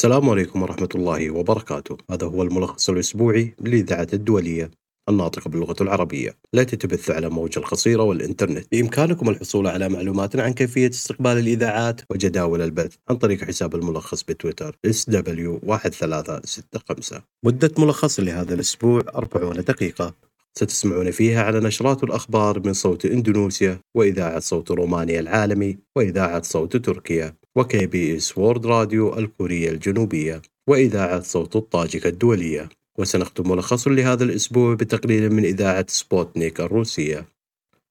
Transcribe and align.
السلام 0.00 0.30
عليكم 0.30 0.62
ورحمة 0.62 0.88
الله 0.94 1.30
وبركاته. 1.30 1.98
هذا 2.10 2.26
هو 2.26 2.42
الملخص 2.42 2.90
الأسبوعي 2.90 3.54
للإذاعة 3.60 4.08
الدولية 4.12 4.70
الناطقة 5.08 5.50
باللغة 5.50 5.76
العربية. 5.80 6.36
التي 6.54 6.76
تبث 6.76 7.10
على 7.10 7.28
موجة 7.28 7.58
القصيرة 7.58 8.02
والإنترنت. 8.02 8.66
بإمكانكم 8.72 9.28
الحصول 9.28 9.66
على 9.66 9.88
معلومات 9.88 10.36
عن 10.36 10.52
كيفية 10.52 10.88
استقبال 10.88 11.38
الإذاعات 11.38 12.00
وجداول 12.10 12.62
البث 12.62 12.94
عن 13.10 13.16
طريق 13.16 13.44
حساب 13.44 13.74
الملخص 13.74 14.22
بتويتر 14.22 14.76
SW1365 14.86 17.20
مدة 17.44 17.70
ملخص 17.78 18.20
لهذا 18.20 18.54
الأسبوع 18.54 19.02
40 19.14 19.52
دقيقة. 19.52 20.29
ستسمعون 20.58 21.10
فيها 21.10 21.42
على 21.42 21.60
نشرات 21.60 22.04
الأخبار 22.04 22.60
من 22.66 22.72
صوت 22.72 23.06
إندونيسيا 23.06 23.78
وإذاعة 23.96 24.38
صوت 24.38 24.70
رومانيا 24.70 25.20
العالمي 25.20 25.78
وإذاعة 25.96 26.42
صوت 26.42 26.76
تركيا 26.76 27.34
و 27.56 27.86
KBS 27.86 28.38
World 28.38 28.66
Radio 28.66 29.18
الكورية 29.18 29.70
الجنوبية 29.70 30.42
وإذاعة 30.68 31.20
صوت 31.20 31.56
الطاجكة 31.56 32.08
الدولية. 32.08 32.68
وسنختم 32.98 33.50
ملخص 33.50 33.88
لهذا 33.88 34.24
الأسبوع 34.24 34.74
بتقرير 34.74 35.30
من 35.30 35.44
إذاعة 35.44 35.86
سبوتنيك 35.88 36.60
الروسية. 36.60 37.28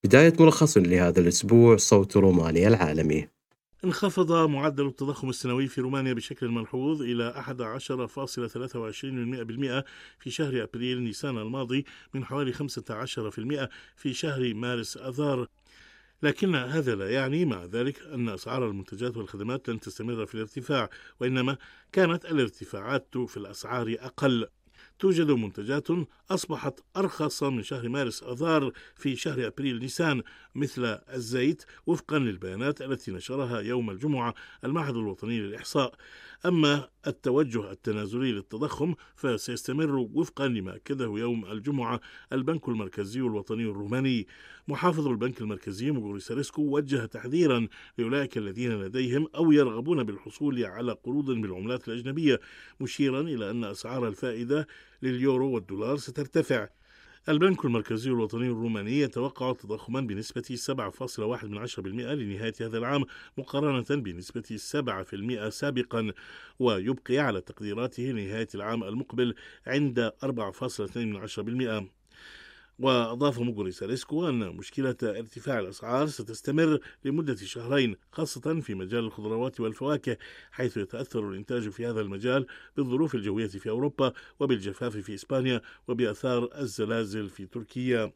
بداية 0.06 0.34
ملخص 0.40 0.78
لهذا 0.78 1.20
الأسبوع 1.20 1.78
صوت 1.78 2.18
رومانيا 2.18 2.68
العالمي. 2.68 3.28
انخفض 3.84 4.32
معدل 4.32 4.88
التضخم 4.88 5.30
السنوي 5.30 5.68
في 5.68 5.82
رومانيا 5.82 6.14
بشكل 6.14 6.48
ملحوظ 6.48 7.02
إلى 7.02 7.34
11.23% 7.34 9.84
في 10.20 10.32
شهر 10.32 10.64
أبريل 10.64 11.04
نيسان 11.04 11.38
الماضي 11.38 11.86
من 12.14 12.26
حوالي 12.26 12.54
15% 12.54 12.58
في 13.96 14.14
شهر 14.14 14.54
مارس 14.54 14.98
أذار. 14.98 15.48
لكن 16.24 16.56
هذا 16.56 16.96
لا 16.96 17.10
يعني 17.10 17.46
مع 17.46 17.66
ذلك 17.66 18.02
أن 18.02 18.30
أسعار 18.30 18.68
المنتجات 18.68 19.18
والخدمات 19.18 19.70
لن 19.70 19.80
تستمر 19.80 20.26
في 20.26 20.36
الارتفاع 20.36 20.90
وإنما 21.20 21.58
كانت 21.92 22.26
الارتفاعات 22.26 23.18
في 23.18 23.38
الأسعار 23.38 23.96
أقل. 24.00 24.48
توجد 25.00 25.32
منتجات 25.32 25.88
أصبحت 26.32 26.80
أرخص 26.98 27.44
من 27.44 27.64
شهر 27.64 27.90
مارس 27.90 28.24
أذار 28.24 28.72
في 28.96 29.16
شهر 29.16 29.48
أبريل 29.48 29.80
نيسان 29.80 30.22
مثل 30.56 30.86
الزيت 31.14 31.66
وفقا 31.86 32.20
للبيانات 32.20 32.82
التي 32.82 33.12
نشرها 33.12 33.60
يوم 33.60 33.90
الجمعة 33.90 34.34
المعهد 34.64 34.96
الوطني 34.96 35.40
للإحصاء. 35.40 35.94
أما 36.46 36.90
التوجه 37.08 37.72
التنازلي 37.72 38.32
للتضخم 38.32 38.96
فسيستمر 39.16 39.96
وفقا 39.96 40.48
لما 40.48 40.76
أكده 40.76 41.06
يوم 41.06 41.46
الجمعة 41.46 42.00
البنك 42.34 42.70
المركزي 42.70 43.20
الوطني 43.20 43.64
الروماني. 43.64 44.28
محافظ 44.68 45.08
البنك 45.08 45.42
المركزي 45.42 45.92
مغوري 45.92 46.20
ساريسكو 46.20 46.62
وجه 46.62 47.06
تحذيرا 47.06 47.68
لأولئك 47.98 48.38
الذين 48.38 48.72
لديهم 48.72 49.28
أو 49.36 49.52
يرغبون 49.52 50.04
بالحصول 50.04 50.66
على 50.66 50.92
قروض 50.92 51.32
بالعملات 51.32 51.88
الأجنبية 51.88 52.40
مشيرا 52.80 53.22
إلى 53.22 53.52
أن 53.52 53.64
أسعار 53.64 54.08
الفائدة 54.08 54.68
لليورو 55.02 55.52
والدولار 55.52 55.98
سترتفع. 55.98 56.68
البنك 57.30 57.66
المركزي 57.66 58.10
الوطني 58.10 58.48
الروماني 58.48 59.00
يتوقع 59.00 59.54
تضخما 59.54 60.02
بنسبة 60.02 60.42
7.1% 60.42 61.80
لنهاية 61.80 62.54
هذا 62.62 62.78
العام 62.78 63.04
مقارنة 63.38 64.02
بنسبة 64.02 64.58
7% 65.48 65.50
سابقا 65.50 66.12
ويبقي 66.60 67.18
على 67.18 67.42
تقديراته 67.42 68.04
لنهاية 68.04 68.48
العام 68.56 68.84
المقبل 68.84 69.36
عند 69.68 70.12
4.2% 70.26 71.99
وأضاف 72.80 73.40
مغري 73.40 73.72
ساريسكو 73.72 74.30
أن 74.30 74.56
مشكلة 74.56 74.96
ارتفاع 75.04 75.60
الأسعار 75.60 76.08
ستستمر 76.08 76.80
لمدة 77.06 77.36
شهرين 77.36 77.96
خاصة 78.12 78.60
في 78.62 78.76
مجال 78.76 79.04
الخضروات 79.04 79.60
والفواكه 79.60 80.18
حيث 80.52 80.78
يتأثر 80.78 81.30
الإنتاج 81.30 81.70
في 81.70 81.86
هذا 81.86 82.02
المجال 82.02 82.46
بالظروف 82.78 83.16
الجوية 83.16 83.48
في 83.48 83.70
أوروبا 83.70 84.14
وبالجفاف 84.40 84.98
في 84.98 85.14
إسبانيا 85.14 85.62
وبأثار 85.88 86.50
الزلازل 86.58 87.30
في 87.30 87.46
تركيا. 87.46 88.12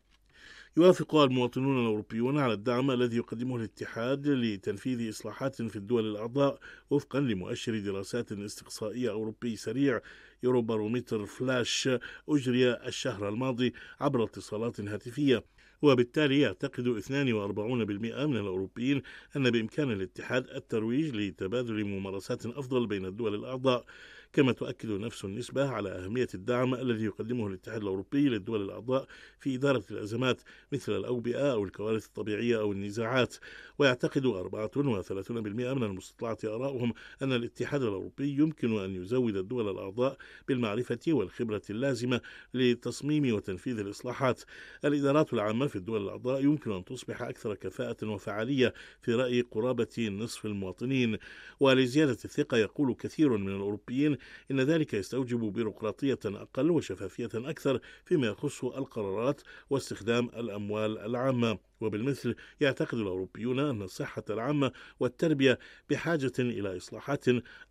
يوافق 0.78 1.16
المواطنون 1.16 1.80
الأوروبيون 1.82 2.40
على 2.40 2.54
الدعم 2.54 2.92
الذي 2.92 3.18
يقدمه 3.18 3.56
الاتحاد 3.56 4.28
لتنفيذ 4.28 5.10
إصلاحات 5.10 5.62
في 5.62 5.76
الدول 5.76 6.12
الأعضاء 6.12 6.60
وفقا 6.90 7.20
لمؤشر 7.20 7.80
دراسات 7.80 8.32
استقصائية 8.32 9.12
أوروبي 9.12 9.56
سريع 9.56 10.02
يوروبارومتر 10.44 11.26
فلاش 11.26 11.90
أجري 12.30 12.74
الشهر 12.74 13.30
الماضي 13.30 13.74
عبر 14.00 14.24
اتصالات 14.24 14.82
هاتفية. 14.82 15.44
وبالتالي 15.84 16.40
يعتقد 16.40 16.88
42% 16.88 18.26
من 18.26 18.38
الأوروبيين 18.38 19.02
أن 19.36 19.52
بإمكان 19.52 19.92
الاتحاد 19.92 20.48
الترويج 20.50 21.16
لتبادل 21.16 21.84
ممارسات 21.86 22.46
أفضل 22.46 22.88
بين 22.88 23.06
الدول 23.06 23.36
الأعضاء. 23.36 23.86
كما 24.34 24.52
تؤكد 24.52 24.90
نفس 24.90 25.26
النسبة 25.26 25.70
على 25.70 25.90
أهمية 25.90 26.28
الدعم 26.34 26.74
الذي 26.74 27.06
يقدمه 27.06 27.48
الاتحاد 27.48 27.82
الأوروبي 27.82 28.30
للدول 28.30 28.62
الأعضاء 28.62 29.08
في 29.40 29.56
إدارة 29.56 29.84
الأزمات 29.92 30.42
مثل 30.72 30.98
الأوبئة 30.98 31.52
أو 31.52 31.64
الكوارث 31.64 32.06
الطبيعية 32.06 32.60
أو 32.60 32.72
النزاعات. 32.72 33.36
ويعتقد 33.80 34.26
34% 34.26 35.32
من 35.74 35.84
المستطلعة 35.84 36.38
آراؤهم 36.44 36.94
أن 37.22 37.34
الاتحاد 37.34 37.82
الأوروبي 37.82 38.38
يمكن 38.38 38.80
أن 38.80 38.96
يزود 38.96 39.36
الدول 39.38 39.70
الأعضاء 39.70 40.18
بالمعرفة 40.48 41.00
والخبرة 41.08 41.62
اللازمة 41.70 42.22
لتصميم 42.54 43.36
وتنفيذ 43.36 43.80
الإصلاحات. 43.80 44.42
الإدارات 44.86 45.34
العامة 45.34 45.68
في 45.74 45.80
الدول 45.80 46.04
الأعضاء 46.04 46.44
يمكن 46.44 46.72
أن 46.72 46.86
تصبح 46.86 47.22
أكثر 47.22 47.56
كفاءة 47.56 48.08
وفعالية 48.08 48.74
في 49.02 49.14
رأي 49.14 49.42
قرابة 49.42 50.10
نصف 50.10 50.46
المواطنين. 50.46 51.18
ولزيادة 51.60 52.18
الثقة 52.26 52.58
يقول 52.58 52.94
كثير 52.94 53.38
من 53.38 53.56
الأوروبيين 53.56 54.18
إن 54.52 54.60
ذلك 54.60 54.94
يستوجب 54.94 55.40
بيروقراطية 55.40 56.20
أقل 56.26 56.72
وشفافية 56.72 57.30
أكثر 57.36 57.80
فيما 58.06 58.28
يخص 58.28 58.64
القرارات 58.64 59.42
واستخدام 59.70 60.26
الأموال 60.26 60.98
العامة. 60.98 61.58
وبالمثل 61.82 62.36
يعتقد 62.62 62.98
الأوروبيون 62.98 63.60
أن 63.60 63.82
الصحة 63.82 64.24
العامة 64.30 64.72
والتربية 65.00 65.60
بحاجة 65.90 66.34
إلى 66.40 66.78
إصلاحات 66.78 67.26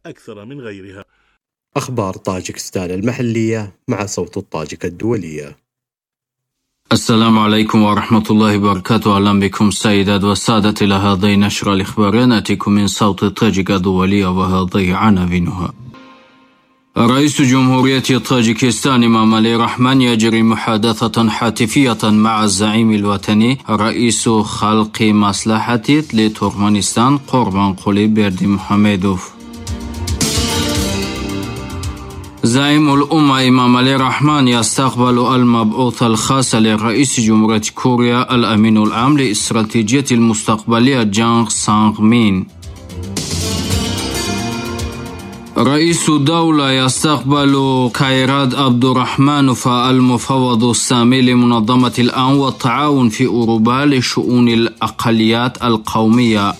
أكثر 0.07 0.45
من 0.45 0.61
غيرها. 0.61 1.05
أخبار 1.77 2.15
طاجكستان 2.15 2.91
المحلية 2.91 3.77
مع 3.89 4.07
صوت 4.07 4.37
الطاجكة 4.37 4.87
الدولية. 4.87 5.57
السلام 6.93 7.38
عليكم 7.38 7.82
ورحمة 7.82 8.25
الله 8.31 8.56
وبركاته. 8.56 9.16
أهلا 9.16 9.41
بكم 9.41 9.70
سيدات 9.70 10.25
والسادة 10.25 10.75
إلى 10.82 10.94
هذه 10.94 11.34
النشرة 11.34 11.72
الإخبارية 11.72 12.25
نأتيكم 12.25 12.72
من 12.72 12.87
صوت 12.87 13.22
الطاجكة 13.22 13.76
الدولية 13.76 14.26
وهذه 14.26 14.94
عناوينها 14.94 15.72
رئيس 16.98 17.43
جمهورية 17.43 18.19
طاجيكستان 18.28 19.04
إمام 19.04 19.34
علي 19.34 19.56
رحمن 19.56 20.00
يجري 20.00 20.43
محادثة 20.43 21.28
هاتفية 21.41 21.98
مع 22.04 22.44
الزعيم 22.44 22.93
الوطني 22.93 23.59
رئيس 23.70 24.28
خلق 24.28 25.03
مصلحة 25.03 25.88
لتركمانستان 26.14 27.19
قربان 27.19 27.72
قولي 27.72 28.06
بردي 28.06 28.47
محمدوف. 28.47 29.42
زعيم 32.45 32.95
الأمة 32.95 33.49
إمام 33.49 33.77
علي 33.77 33.97
رحمن 33.97 34.49
يستقبل 34.49 35.35
المبعوث 35.35 36.03
الخاص 36.03 36.55
لرئيس 36.55 37.21
جمهورية 37.21 37.63
كوريا 37.75 38.35
الأمين 38.35 38.77
العام 38.77 39.19
لإستراتيجية 39.19 40.05
المستقبلية 40.11 41.03
جانغ 41.03 41.49
سانغ 41.49 42.01
مين. 42.03 42.47
رئيس 45.59 46.09
الدولة 46.09 46.73
يستقبل 46.73 47.91
كايراد 47.95 48.55
عبد 48.55 48.85
الرحمن 48.85 49.55
فالمفوض 49.55 50.65
السامي 50.65 51.23
لمنظمة 51.23 51.93
الأمن 51.99 52.35
والتعاون 52.35 53.09
في 53.09 53.27
أوروبا 53.27 53.87
لشؤون 53.87 54.49
الأقليات 54.49 55.63
القومية. 55.65 56.55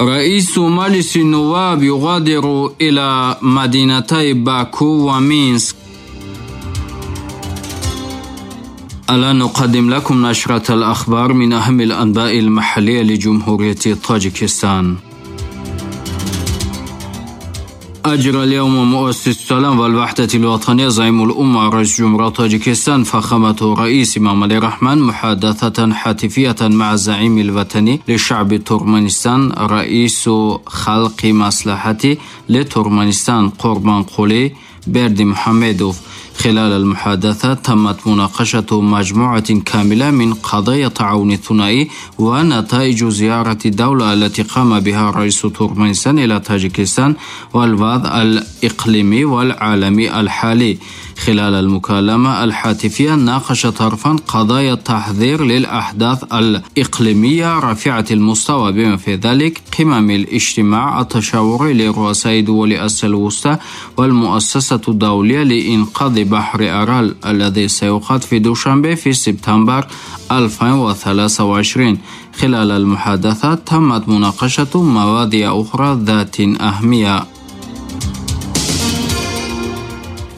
رئيس 0.00 0.58
مجلس 0.58 1.16
النواب 1.16 1.82
يغادر 1.82 2.70
إلى 2.80 3.36
مدينتي 3.42 4.32
باكو 4.32 4.84
ومينسك 4.86 5.76
الآن 9.10 9.38
نقدم 9.38 9.90
لكم 9.90 10.26
نشرة 10.26 10.74
الأخبار 10.74 11.32
من 11.32 11.52
أهم 11.52 11.80
الأنباء 11.80 12.38
المحلية 12.38 13.02
لجمهورية 13.02 13.96
طاجكستان. 14.08 14.96
أجرى 18.14 18.44
اليوم 18.44 18.90
مؤسس 18.90 19.28
السلام 19.28 19.78
والوحدة 19.80 20.28
الوطنية 20.34 20.88
زعيم 20.88 21.22
الأمة 21.24 21.68
رئيس 21.68 22.00
جمهورية 22.00 22.28
طاجكستان 22.28 23.04
فخامة 23.04 23.74
رئيس 23.78 24.18
إمام 24.18 24.42
علي 24.42 24.58
رحمن 24.58 24.98
محادثة 24.98 25.88
هاتفية 26.02 26.56
مع 26.60 26.92
الزعيم 26.92 27.38
الوطني 27.38 28.00
لشعب 28.08 28.56
تركمانستان 28.56 29.52
رئيس 29.52 30.30
خلق 30.66 31.24
مصلحة 31.24 32.04
لتركمانستان 32.48 33.48
قربان 33.48 34.02
قولي 34.02 34.52
بردي 34.86 35.24
محمدوف. 35.24 35.96
خلال 36.38 36.72
المحادثات 36.72 37.66
تمت 37.66 38.06
مناقشة 38.06 38.80
مجموعة 38.80 39.60
كاملة 39.60 40.10
من 40.10 40.34
قضايا 40.34 40.86
التعاون 40.86 41.32
الثنائي 41.32 41.88
ونتائج 42.18 43.04
زيارة 43.04 43.58
الدولة 43.66 44.12
التي 44.12 44.42
قام 44.42 44.80
بها 44.80 45.10
رئيس 45.10 45.42
تركمانستان 45.42 46.18
إلى 46.18 46.40
تاجيكستان 46.40 47.14
والوضع 47.54 48.22
الإقليمي 48.22 49.24
والعالمي 49.24 50.20
الحالي. 50.20 50.78
خلال 51.24 51.54
المكالمة 51.54 52.44
الهاتفية 52.44 53.14
ناقش 53.14 53.66
طرفان 53.66 54.16
قضايا 54.16 54.72
التحذير 54.72 55.44
للأحداث 55.44 56.24
الإقليمية 56.32 57.58
رفيعة 57.58 58.04
المستوى 58.10 58.72
بما 58.72 58.96
في 58.96 59.14
ذلك 59.14 59.62
قمم 59.78 60.10
الاجتماع 60.10 61.00
التشاوري 61.00 61.72
لرؤساء 61.74 62.40
دول 62.40 62.72
آسيا 62.72 63.08
الوسطى 63.08 63.56
والمؤسسة 63.96 64.80
الدولية 64.88 65.42
لإنقاذ 65.42 66.24
بحر 66.30 66.82
أرال 66.82 67.14
الذي 67.26 67.68
سيعقد 67.68 68.22
في 68.22 68.38
دوشنبه 68.38 68.94
في 68.94 69.12
سبتمبر 69.12 69.86
2023 70.32 71.98
خلال 72.40 72.70
المحادثات 72.70 73.68
تمت 73.68 74.08
مناقشة 74.08 74.82
مواضيع 74.82 75.60
أخرى 75.60 75.98
ذات 76.04 76.40
أهمية. 76.40 77.37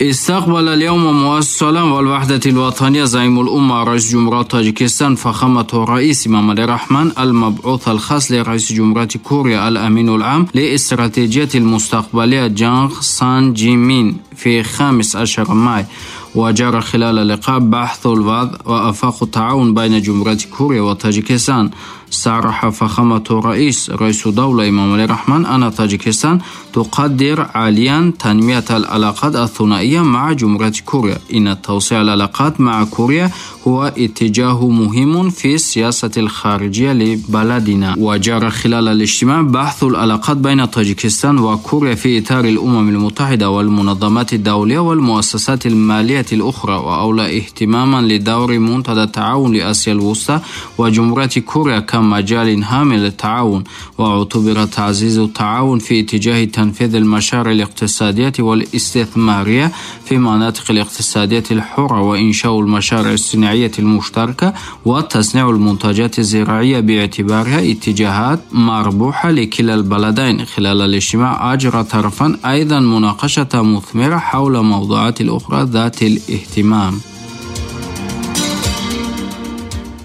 استقبل 0.02 0.69
اليوم 0.69 1.37
السلام 1.38 1.93
والوحدة 1.93 2.41
الوطنية 2.47 3.05
زعيم 3.05 3.41
الأمة 3.41 3.82
رئيس 3.85 4.12
جمهورية 4.12 4.43
طاجيكستان 4.43 5.14
فخامة 5.14 5.67
الرئيس 5.75 6.26
إمام 6.26 6.50
علي 6.51 6.76
رحمن 6.76 7.11
المبعوث 7.19 7.88
الخاص 7.88 8.32
لرئيس 8.32 8.73
جمهورية 8.73 9.08
كوريا 9.25 9.69
الأمين 9.69 10.08
العام 10.08 10.47
للإستراتيجية 10.55 11.49
المستقبلية 11.55 12.47
جانغ 12.47 13.00
سونغ 13.01 13.53
مين 13.53 14.17
في 14.37 14.62
15 14.62 15.55
ماي. 15.55 15.87
وجرى 16.35 16.81
خلال 16.81 17.19
اللقاء 17.19 17.58
بحث 17.58 18.06
الوضع 18.06 18.58
وآفاق 18.67 19.23
التعاون 19.23 19.75
بين 19.75 20.02
جمهورية 20.02 20.38
كوريا 20.58 20.81
وطاجيكستان 20.82 21.70
صرح 22.11 22.69
فخامة 22.69 23.25
الرئيس 23.31 23.91
رئيس 23.91 24.29
دولة 24.29 24.69
إمام 24.69 25.01
الرحمن 25.01 25.47
أن 25.47 25.69
طاجيكستان 25.71 26.39
تقدر 26.73 27.47
عاليا 27.55 28.12
تنمية 28.19 28.65
العلاقات 28.71 29.37
الثنائية 29.37 30.01
مع 30.01 30.33
جمهورية 30.33 30.73
كوريا. 30.85 31.19
إن 31.35 31.62
توسيع 31.62 32.01
العلاقات 32.01 32.61
مع 32.61 32.85
كوريا 32.85 33.31
هو 33.69 33.93
اتجاه 33.99 34.69
مهم 34.69 35.31
في 35.31 35.55
السياسة 35.55 36.11
الخارجية 36.17 36.93
لبلدنا. 36.93 37.95
وجرى 37.99 38.51
خلال 38.51 38.89
الاجتماع 38.89 39.41
بحث 39.43 39.85
العلاقات 39.85 40.37
بين 40.37 40.65
طاجيكستان 40.65 41.39
وكوريا 41.39 41.95
في 41.95 42.19
إطار 42.19 42.45
الأمم 42.45 42.89
المتحدة 42.89 43.51
والمنظمات 43.51 44.33
الدولية 44.33 44.79
والمؤسسات 44.79 45.67
المالية 45.67 46.27
الأخرى 46.33 46.73
وأولى 46.75 47.37
اهتماما 47.37 48.01
لدور 48.03 48.59
منتدى 48.59 49.03
التعاون 49.03 49.53
لآسيا 49.57 49.93
الوسطى 49.93 50.41
وجمهورية 50.79 51.27
كوريا 51.47 51.79
كمجال 52.00 52.64
هام 52.64 52.93
للتعاون 52.93 53.64
واعتبر 53.99 54.64
تعزيز 54.64 55.19
التعاون 55.19 55.79
في 55.79 56.00
اتجاه 56.00 56.44
تنفيذ 56.44 56.94
المشاريع 56.94 57.52
الاقتصادية 57.52 58.32
والاستثمارية 58.38 59.73
في 60.05 60.19
مناطق 60.19 60.70
الاقتصادية 60.70 61.44
الحرة 61.50 62.00
وإنشاء 62.00 62.61
المشاريع 62.61 63.12
الصناعية 63.12 63.70
المشتركة 63.79 64.55
وتصنيع 64.85 65.50
المنتجات 65.50 66.19
الزراعية 66.19 66.81
باعتبارها 66.81 67.70
اتجاهات 67.70 68.41
مربوحة 68.52 69.31
لكلا 69.31 69.75
البلدين. 69.75 70.44
خلال 70.44 70.82
الاجتماع 70.82 71.52
أجرى 71.52 71.85
طرفان 71.85 72.38
أيضا 72.44 72.81
مناقشة 72.81 73.49
مثمرة 73.55 74.17
حول 74.17 74.64
موضوعات 74.64 75.20
الأخرى 75.20 75.62
ذات 75.62 76.02
الاهتمام. 76.02 77.00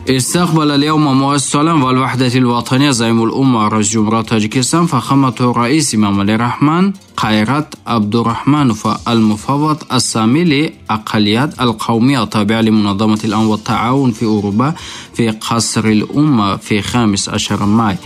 استقبل 0.10 0.72
اليوم 0.72 1.34
السلام 1.34 1.84
والوحدة 1.84 2.28
الوطنية 2.28 2.92
زعيم 2.92 3.24
الأمة 3.24 3.68
رئيس 3.68 3.92
جمهورية 3.92 4.22
تاجيكستان 4.22 4.86
فخامة 4.86 5.34
الرئيس 5.42 5.96
إمام 5.96 6.22
الرحمن 6.22 6.94
قيرت 7.18 7.76
عبد 7.88 8.16
الرحمن 8.16 8.74
المفوض 9.08 9.78
السامي 9.94 10.44
لأقليات 10.44 11.62
القومية 11.62 12.24
التابعة 12.24 12.62
لمنظمة 12.62 13.20
الأمم 13.24 13.50
والتعاون 13.50 14.12
في 14.12 14.26
أوروبا 14.26 14.74
في 15.14 15.30
قصر 15.30 15.86
الأمة 15.86 16.56
في 16.56 16.82
15 16.82 17.66
ماي. 17.66 17.98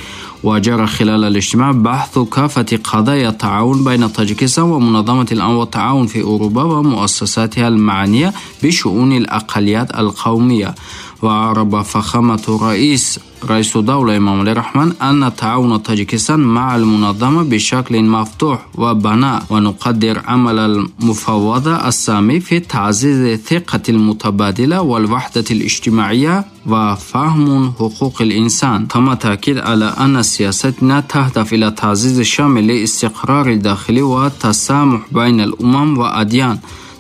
وجرى 0.44 0.88
خلال 0.88 1.24
الاجتماع 1.24 1.72
بحث 1.72 2.20
كافة 2.20 2.80
قضايا 2.84 3.30
التعاون 3.30 3.84
بين 3.84 4.08
طاجيكستان 4.08 4.66
ومنظمة 4.66 5.28
الأمم 5.32 5.56
والتعاون 5.56 6.08
في 6.08 6.22
أوروبا 6.22 6.64
ومؤسساتها 6.64 7.68
المعنية 7.68 8.34
بشؤون 8.64 9.12
الأقليات 9.18 10.00
القومية. 10.00 10.76
وعرب 11.22 11.82
فخامة 11.82 12.42
الرئيس 12.50 13.20
رئيس 13.50 13.78
دولة 13.78 14.18
إمام 14.18 14.48
الرحمن 14.48 14.94
أن 15.02 15.32
تعاون 15.38 15.78
طاجيكستان 15.78 16.40
مع 16.40 16.76
المنظمة 16.76 17.44
بشكل 17.44 18.04
مفتوح 18.04 18.66
وبناء 18.76 19.44
ونقدر 19.50 20.22
عمل 20.28 20.60
المفوضة 20.60 21.88
السامي 21.88 22.40
في 22.40 22.60
تعزيز 22.60 23.18
الثقة 23.26 23.82
المتبادلة 23.90 24.82
والوحدة 24.82 25.44
الاجتماعية 25.52 26.46
وفهم 26.68 27.72
حقوق 27.80 28.22
الإنسان 28.22 28.88
تم 28.88 29.14
تأكيد 29.14 29.58
على 29.58 29.86
أن 29.86 30.24
سياستنا 30.24 31.00
تهدف 31.00 31.54
إلى 31.54 31.72
تعزيز 31.72 32.20
الشامل 32.20 32.68
لاستقرار 32.68 33.50
الداخلي 33.50 34.02
والتسامح 34.02 35.02
بين 35.12 35.42
الأمم 35.42 35.98
وأديان 35.98 36.60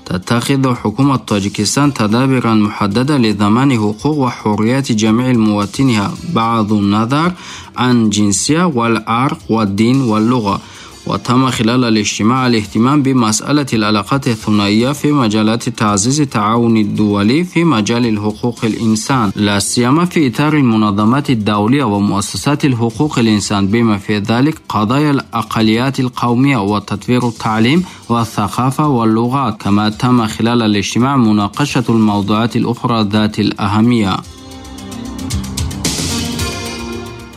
تتخذ 0.10 0.76
حكومة 0.76 1.16
طاجيكستان 1.16 1.94
تدابيرا 1.94 2.54
محددة 2.54 3.18
لضمان 3.18 3.78
حقوق 3.78 4.18
وحريات 4.18 4.92
جميع 4.92 5.34
مواطنيها 5.34 6.14
بعض 6.34 6.74
النظر 6.74 7.32
عن 7.78 8.10
جنسية 8.10 8.64
والعرق 8.64 9.40
والدين 9.50 10.02
واللغة. 10.02 10.62
وتم 11.10 11.50
خلال 11.52 11.84
الاجتماع 11.84 12.48
الاهتمام 12.48 13.04
بمسألة 13.04 13.66
العلاقات 13.74 14.28
الثنائية 14.28 14.92
في 14.92 15.12
مجالات 15.12 15.70
تعزيز 15.70 16.22
التعاون 16.22 16.78
الدولي 16.78 17.44
في 17.44 17.64
مجال 17.64 18.06
الحقوق 18.06 18.60
الإنسان 18.64 19.32
لا 19.36 19.60
سيما 19.60 20.06
في 20.06 20.28
إطار 20.28 20.54
المنظمات 20.54 21.30
الدولية 21.30 21.84
ومؤسسات 21.84 22.66
الحقوق 22.66 23.20
الإنسان. 23.20 23.68
بما 23.68 23.98
في 23.98 24.18
ذلك 24.18 24.62
قضايا 24.70 25.12
الأقليات 25.12 26.00
القومية 26.00 26.58
وتطوير 26.58 27.28
التعليم 27.28 27.84
والثقافة 28.10 28.88
واللغات 28.88 29.62
كما 29.62 29.90
تم 29.90 30.28
خلال 30.28 30.62
الاجتماع 30.62 31.18
مناقشة 31.18 31.84
الموضوعات 31.90 32.56
الأخرى 32.56 33.08
ذات 33.12 33.40
الأهمية. 33.40 34.18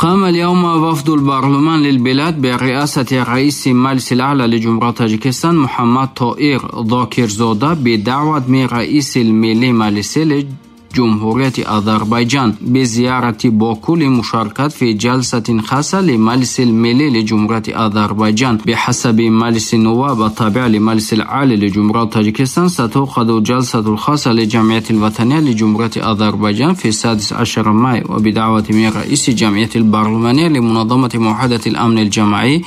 قام 0.02 0.24
اليوم 0.24 0.64
وفد 0.64 1.08
البرلمان 1.10 1.82
للبلاد 1.82 2.40
برئاسة 2.40 3.06
رئيس 3.12 3.66
المجلس 3.66 4.12
الأعلى 4.12 4.46
لجمهورية 4.46 4.90
طاجيكستان 4.90 5.54
محمد 5.54 6.08
طائر 6.14 6.82
ذاكر 6.82 7.34
زودا 7.34 7.72
بدعوة 7.74 8.44
من 8.48 8.64
رئيس 8.66 9.16
الملي 9.16 9.72
مجلسي 9.72 10.46
جمهورية 10.94 11.52
أذربيجان 11.78 12.54
بزيارة 12.60 13.36
باكو 13.44 13.96
لمشاركة 13.96 14.68
في 14.68 14.92
جلسة 14.92 15.60
خاصة 15.66 16.00
لمجلس 16.00 16.60
الملي 16.60 17.10
لجمهورية 17.10 17.86
أذربيجان 17.86 18.56
بحسب 18.66 19.20
مجلس 19.20 19.74
النواب 19.74 20.22
التابع 20.22 20.66
لمجلس 20.66 21.12
العالي 21.12 21.56
لجمهورية 21.56 22.04
طاجيكستان 22.04 22.68
ستعقد 22.68 23.42
جلسة 23.42 23.78
الخاصة 23.78 24.32
للجمعية 24.32 24.82
الوطنية 24.90 25.38
لجمهورية 25.40 25.90
أذربيجان 26.12 26.74
في 26.74 26.88
السادس 26.88 27.32
عشر 27.32 27.72
ماي 27.72 28.02
وبدعوة 28.08 28.64
من 28.70 28.88
رئيس 28.88 29.28
الجمعية 29.28 29.70
البرلمانية 29.76 30.48
لمنظمة 30.48 31.10
معاهدة 31.14 31.60
الأمن 31.66 31.98
الجماعي 31.98 32.62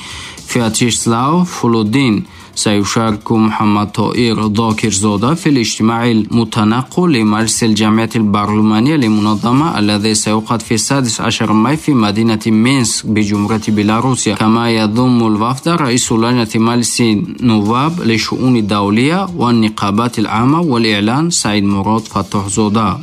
فياتشيسلاو 0.46 1.44
فولودين 1.44 2.24
سيشارك 2.56 3.32
محمد 3.32 3.92
طائر 3.92 4.46
ذاكر 4.46 4.90
زودا 4.90 5.34
في 5.34 5.48
الاجتماع 5.48 6.10
المتنقل 6.10 7.12
لمجلس 7.12 7.64
الجمعية 7.64 8.08
البرلمانية 8.16 8.96
للمنظمة 8.96 9.78
الذي 9.78 10.14
سيعقد 10.14 10.62
في 10.62 10.74
السادس 10.74 11.20
عشر 11.20 11.52
ماي 11.52 11.76
في 11.76 11.94
مدينة 11.94 12.40
مينسك 12.46 13.06
بجمهورية 13.06 13.60
بيلاروسيا. 13.68 14.34
كما 14.34 14.70
يضم 14.70 15.26
الوفد 15.26 15.68
رئيس 15.68 16.12
لجنة 16.12 16.48
مجلس 16.54 17.00
النواب 17.00 18.00
للشؤون 18.02 18.56
الدولية 18.56 19.26
والنقابات 19.36 20.18
العامة 20.18 20.60
والإعلان 20.60 21.30
سعيد 21.30 21.64
مراد 21.64 22.00
فتح 22.00 22.48
زودا 22.48 22.98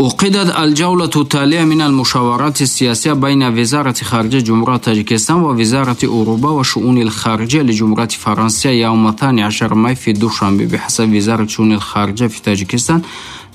أقيدت 0.00 0.56
الجولة 0.58 1.10
التالية 1.16 1.64
من 1.64 1.80
المشاورات 1.80 2.62
السياسية 2.62 3.12
بين 3.12 3.42
وزارة 3.42 3.92
خارجية 3.92 4.38
جمهورية 4.38 4.76
طاجيكستان 4.76 5.36
ووزارة 5.36 5.96
أوروبا 6.04 6.50
وشؤون 6.50 7.02
الخارجية 7.02 7.62
لجمهورية 7.62 8.08
فرنسا 8.08 8.70
يوم 8.70 9.06
12 9.06 9.74
ماي 9.74 9.94
في 9.94 10.12
دوشنبه. 10.12 10.64
بحسب 10.66 11.14
وزارة 11.14 11.46
شؤون 11.46 11.72
الخارجية 11.72 12.26
في 12.26 12.42
طاجيكستان 12.42 13.02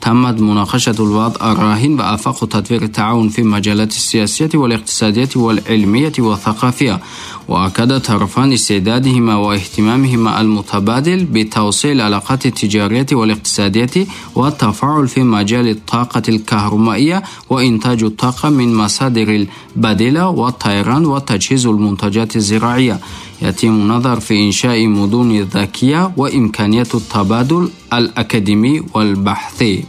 تمت 0.01 0.41
مناقشة 0.41 0.95
الوضع 0.99 1.51
الراهن 1.51 1.99
وآفاق 1.99 2.39
تطوير 2.45 2.83
التعاون 2.83 3.29
في 3.29 3.39
المجالات 3.39 3.91
السياسية 3.91 4.49
والاقتصادية 4.53 5.29
والعلمية 5.35 6.13
والثقافية. 6.19 6.99
وأكد 7.47 7.99
طرفان 7.99 8.53
استعدادهما 8.53 9.35
واهتمامهما 9.35 10.41
المتبادل 10.41 11.25
بتوسيع 11.25 11.91
العلاقات 11.91 12.45
التجارية 12.45 13.05
والاقتصادية 13.11 14.07
والتفاعل 14.35 15.07
في 15.07 15.23
مجال 15.23 15.67
الطاقة 15.67 16.21
الكهربائية 16.29 17.23
وإنتاج 17.49 18.03
الطاقة 18.03 18.49
من 18.49 18.75
مصادر 18.75 19.45
البديلة 19.75 20.29
والطيران 20.29 21.05
وتجهيز 21.05 21.65
المنتجات 21.67 22.35
الزراعية. 22.35 22.99
يتم 23.41 23.67
النظر 23.67 24.19
في 24.19 24.45
إنشاء 24.45 24.87
مدن 24.87 25.41
ذكية 25.41 26.11
وإمكانية 26.17 26.87
التبادل 26.93 27.69
الأكاديمي 27.93 28.83
والبحثي. 28.93 29.83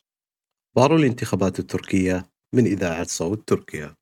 بار 0.77 0.97
الانتخابات 0.97 1.59
التركية 1.59 2.27
من 2.55 2.67
إذاعة 2.67 3.07
صوت 3.09 3.43
تركيا. 3.47 3.95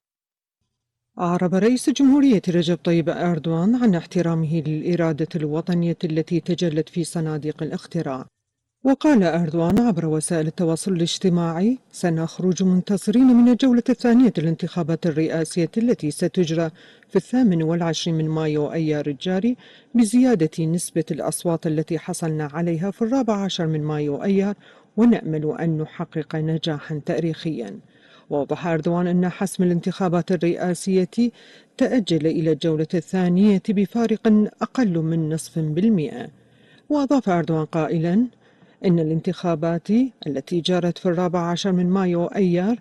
أعرب 1.22 1.54
رئيس 1.54 1.88
الجمهورية 1.88 2.42
رجب 2.48 2.78
طيب 2.84 3.08
أردوان 3.08 3.74
عن 3.74 3.94
احترامه 3.94 4.62
للإرادة 4.66 5.28
الوطنية 5.36 5.96
التي 6.04 6.40
تجلت 6.40 6.88
في 6.88 7.04
صناديق 7.04 7.62
الاقتراع 7.62 8.26
وقال 8.84 9.22
أردوان 9.22 9.78
عبر 9.78 10.06
وسائل 10.06 10.46
التواصل 10.46 10.92
الاجتماعي 10.92 11.78
سنخرج 11.92 12.62
منتصرين 12.62 13.26
من 13.26 13.48
الجولة 13.48 13.82
الثانية 13.88 14.32
للانتخابات 14.38 15.06
الرئاسية 15.06 15.70
التي 15.76 16.10
ستجرى 16.10 16.70
في 17.08 17.16
الثامن 17.16 17.62
والعشرين 17.62 18.18
من 18.18 18.28
مايو 18.28 18.72
أيار 18.72 19.06
الجاري 19.06 19.56
بزيادة 19.94 20.64
نسبة 20.64 21.04
الأصوات 21.10 21.66
التي 21.66 21.98
حصلنا 21.98 22.48
عليها 22.52 22.90
في 22.90 23.02
الرابع 23.02 23.44
عشر 23.44 23.66
من 23.66 23.82
مايو 23.82 24.22
أيار 24.22 24.54
ونأمل 24.96 25.56
أن 25.60 25.78
نحقق 25.78 26.36
نجاحا 26.36 27.00
تاريخيا. 27.06 27.80
وأوضح 28.32 28.66
أردوان 28.66 29.06
أن 29.06 29.28
حسم 29.28 29.64
الانتخابات 29.64 30.32
الرئاسية 30.32 31.30
تأجل 31.78 32.26
إلى 32.26 32.52
الجولة 32.52 32.86
الثانية 32.94 33.62
بفارق 33.68 34.50
أقل 34.62 34.98
من 34.98 35.28
نصف 35.34 35.58
بالمئة. 35.58 36.28
وأضاف 36.88 37.28
أردوان 37.28 37.64
قائلا 37.64 38.26
إن 38.84 38.98
الانتخابات 38.98 39.90
التي 40.26 40.60
جرت 40.60 40.98
في 40.98 41.06
الرابع 41.06 41.40
عشر 41.40 41.72
من 41.72 41.90
مايو 41.90 42.26
أيار 42.26 42.78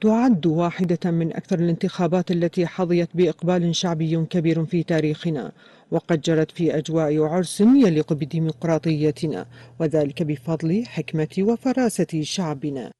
تعد 0.00 0.46
واحدة 0.46 1.10
من 1.10 1.32
أكثر 1.32 1.58
الانتخابات 1.58 2.30
التي 2.30 2.66
حظيت 2.66 3.08
بإقبال 3.14 3.76
شعبي 3.76 4.26
كبير 4.30 4.64
في 4.64 4.82
تاريخنا 4.82 5.52
وقد 5.90 6.20
جرت 6.20 6.50
في 6.50 6.76
أجواء 6.78 7.22
عرس 7.22 7.60
يليق 7.60 8.12
بديمقراطيتنا 8.12 9.46
وذلك 9.80 10.22
بفضل 10.22 10.84
حكمة 10.86 11.28
وفراسة 11.38 12.20
شعبنا. 12.22 12.90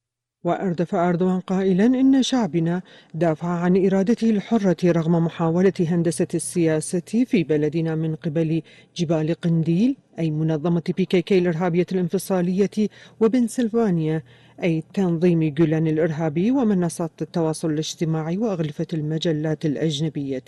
وأردف 0.43 0.95
أردوان 0.95 1.39
قائلا 1.39 1.85
إن 1.85 2.23
شعبنا 2.23 2.81
دافع 3.13 3.47
عن 3.47 3.85
إرادته 3.85 4.29
الحرة 4.29 4.77
رغم 4.85 5.25
محاولة 5.25 5.73
هندسة 5.79 6.27
السياسة 6.33 7.25
في 7.25 7.43
بلدنا 7.43 7.95
من 7.95 8.15
قبل 8.15 8.61
جبال 8.95 9.33
قنديل 9.33 9.97
أي 10.19 10.31
منظمة 10.31 10.83
بيكيكي 10.97 11.37
الإرهابية 11.37 11.85
الانفصالية 11.91 12.89
وبنسلفانيا 13.19 14.23
أي 14.63 14.83
تنظيم 14.93 15.53
جولان 15.53 15.87
الإرهابي 15.87 16.51
ومنصات 16.51 17.11
التواصل 17.21 17.71
الاجتماعي 17.71 18.37
وأغلفة 18.37 18.87
المجلات 18.93 19.65
الأجنبية. 19.65 20.43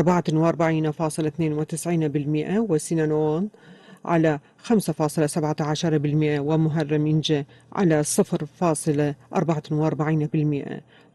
وسينانون 2.69 3.49
على 4.05 4.39
5.17% 4.63 4.73
ومهرم 6.39 7.07
إنجا 7.07 7.45
على 7.73 8.03
0.44% 8.03 8.07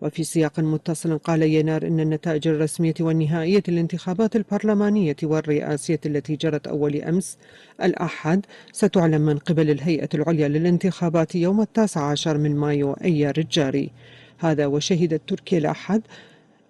وفي 0.01 0.25
سياق 0.25 0.61
متصل 0.61 1.19
قال 1.19 1.43
ينار 1.43 1.87
إن 1.87 2.01
النتائج 2.01 2.49
الرسمية 2.49 2.95
والنهائية 3.01 3.63
للانتخابات 3.69 4.37
البرلمانية 4.37 5.17
والرئاسية 5.23 6.01
التي 6.07 6.37
جرت 6.37 6.67
أول 6.67 6.97
أمس 6.97 7.39
الأحد 7.83 8.47
ستعلن 8.73 9.21
من 9.21 9.39
قبل 9.39 9.71
الهيئة 9.71 10.09
العليا 10.15 10.49
للانتخابات 10.49 11.35
يوم 11.35 11.61
التاسع 11.61 12.11
عشر 12.11 12.39
من 12.39 12.57
مايو 12.57 12.93
أيار 12.93 13.35
الجاري. 13.39 13.91
هذا 14.39 14.67
وشهدت 14.67 15.21
تركيا 15.27 15.59
الأحد 15.59 16.03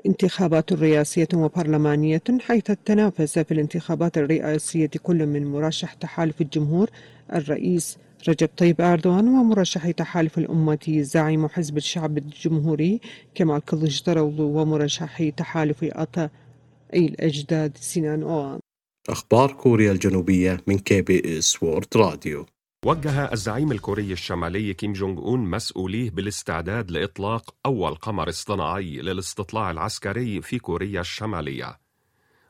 انتخابات 0.07 0.73
رئاسية 0.73 1.29
وبرلمانية 1.35 2.23
حيث 2.41 2.65
تنافس 2.85 3.39
في 3.39 3.55
الانتخابات 3.55 4.19
الرئاسية 4.19 4.91
كل 5.03 5.27
من 5.27 5.47
مرشح 5.47 5.93
تحالف 5.93 6.41
الجمهور 6.41 6.91
الرئيس 7.33 7.99
رجب 8.29 8.49
طيب 8.57 8.81
أردوان 8.81 9.29
ومرشح 9.29 9.91
تحالف 9.91 10.39
الأمة 10.39 10.79
زعيم 10.89 11.49
حزب 11.49 11.77
الشعب 11.77 12.19
الجمهوري 12.19 13.01
كمال 13.35 13.65
كلجدرولو 13.65 14.45
ومرشح 14.45 15.29
تحالف 15.29 15.83
أي 16.95 17.07
الأجداد 17.07 17.77
سنان 17.81 18.23
أوغان. 18.23 18.59
أخبار 19.09 19.53
كوريا 19.53 19.93
الجنوبية 19.93 20.61
من 20.67 20.79
KBS 20.79 21.63
World 21.63 21.97
Radio 21.97 22.47
وجه 22.85 23.33
الزعيم 23.33 23.73
الكوري 23.73 24.13
الشمالي 24.13 24.75
كيم 24.75 24.93
جونج 24.93 25.19
أون 25.19 25.41
مسؤوليه 25.41 26.11
بالاستعداد 26.11 26.91
لإطلاق 26.91 27.55
أول 27.67 27.95
قمر 27.95 28.29
اصطناعي 28.29 28.97
للاستطلاع 28.97 29.71
العسكري 29.71 30.43
في 30.43 30.59
كوريا 30.59 31.01
الشمالية. 31.01 31.79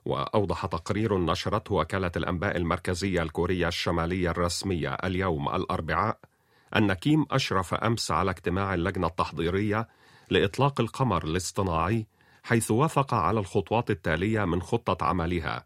وأوضح 0.04 0.66
تقرير 0.66 1.18
نشرته 1.18 1.74
وكالة 1.74 2.10
الأنباء 2.16 2.56
المركزية 2.56 3.22
الكورية 3.22 3.68
الشمالية 3.68 4.30
الرسمية 4.30 4.94
اليوم 4.94 5.48
الأربعاء 5.48 6.18
أن 6.76 6.92
كيم 6.92 7.26
أشرف 7.30 7.74
أمس 7.74 8.10
على 8.10 8.30
اجتماع 8.30 8.74
اللجنة 8.74 9.06
التحضيرية 9.06 9.88
لإطلاق 10.30 10.80
القمر 10.80 11.24
الاصطناعي 11.24 12.06
حيث 12.42 12.70
وافق 12.70 13.14
على 13.14 13.40
الخطوات 13.40 13.90
التالية 13.90 14.44
من 14.44 14.62
خطة 14.62 15.06
عملها. 15.06 15.65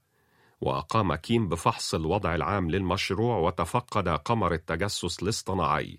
وقام 0.60 1.14
كيم 1.14 1.48
بفحص 1.48 1.94
الوضع 1.94 2.34
العام 2.34 2.70
للمشروع 2.70 3.36
وتفقد 3.36 4.08
قمر 4.08 4.52
التجسس 4.52 5.22
الاصطناعي 5.22 5.98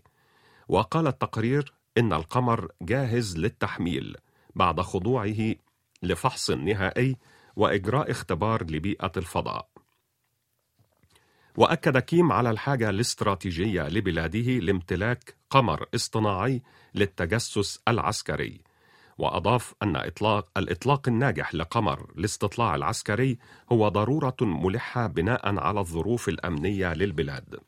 وقال 0.68 1.08
التقرير 1.08 1.74
إن 1.98 2.13
القمر 2.13 2.72
جاهز 2.82 3.38
للتحميل 3.38 4.18
بعد 4.56 4.82
خضوعه 4.82 5.56
لفحص 6.03 6.51
نهائي 6.51 7.18
وإجراء 7.56 8.12
اختبار 8.12 8.63
لبيئة 8.63 9.12
الفضاء. 9.18 9.68
وأكد 11.58 11.98
كيم 11.98 12.32
على 12.32 12.50
الحاجة 12.50 12.89
الاستراتيجية 12.89 13.88
لبلاده 13.88 14.60
لامتلاك 14.60 15.36
قمر 15.50 15.86
اصطناعي 15.96 16.62
للتجسس 16.96 17.80
العسكري. 17.88 18.62
وأضاف 19.18 19.74
أن 19.84 19.96
إطلاق 19.96 20.48
الإطلاق 20.58 21.08
الناجح 21.08 21.56
لقمر 21.56 22.12
الاستطلاع 22.18 22.75
العسكري 22.75 23.38
هو 23.72 23.88
ضرورة 23.88 24.36
ملحة 24.41 25.08
بناء 25.08 25.60
على 25.60 25.80
الظروف 25.80 26.30
الأمنية 26.30 26.94
للبلاد. 26.94 27.60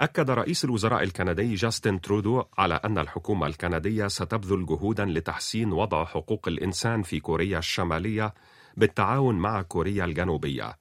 أكد 0.00 0.30
رئيس 0.30 0.64
الوزراء 0.64 1.02
الكندي 1.02 1.54
جاستن 1.54 2.00
ترودو 2.00 2.44
على 2.58 2.74
أن 2.74 2.98
الحكومة 2.98 3.46
الكندية 3.46 4.06
ستبذل 4.06 4.66
جهودا 4.66 5.04
لتحسين 5.04 5.72
وضع 5.72 6.04
حقوق 6.04 6.48
الإنسان 6.48 7.02
في 7.02 7.20
كوريا 7.20 7.58
الشمالية 7.58 8.34
بالتعاون 8.76 9.34
مع 9.34 9.62
كوريا 9.62 10.04
الجنوبية. 10.04 10.78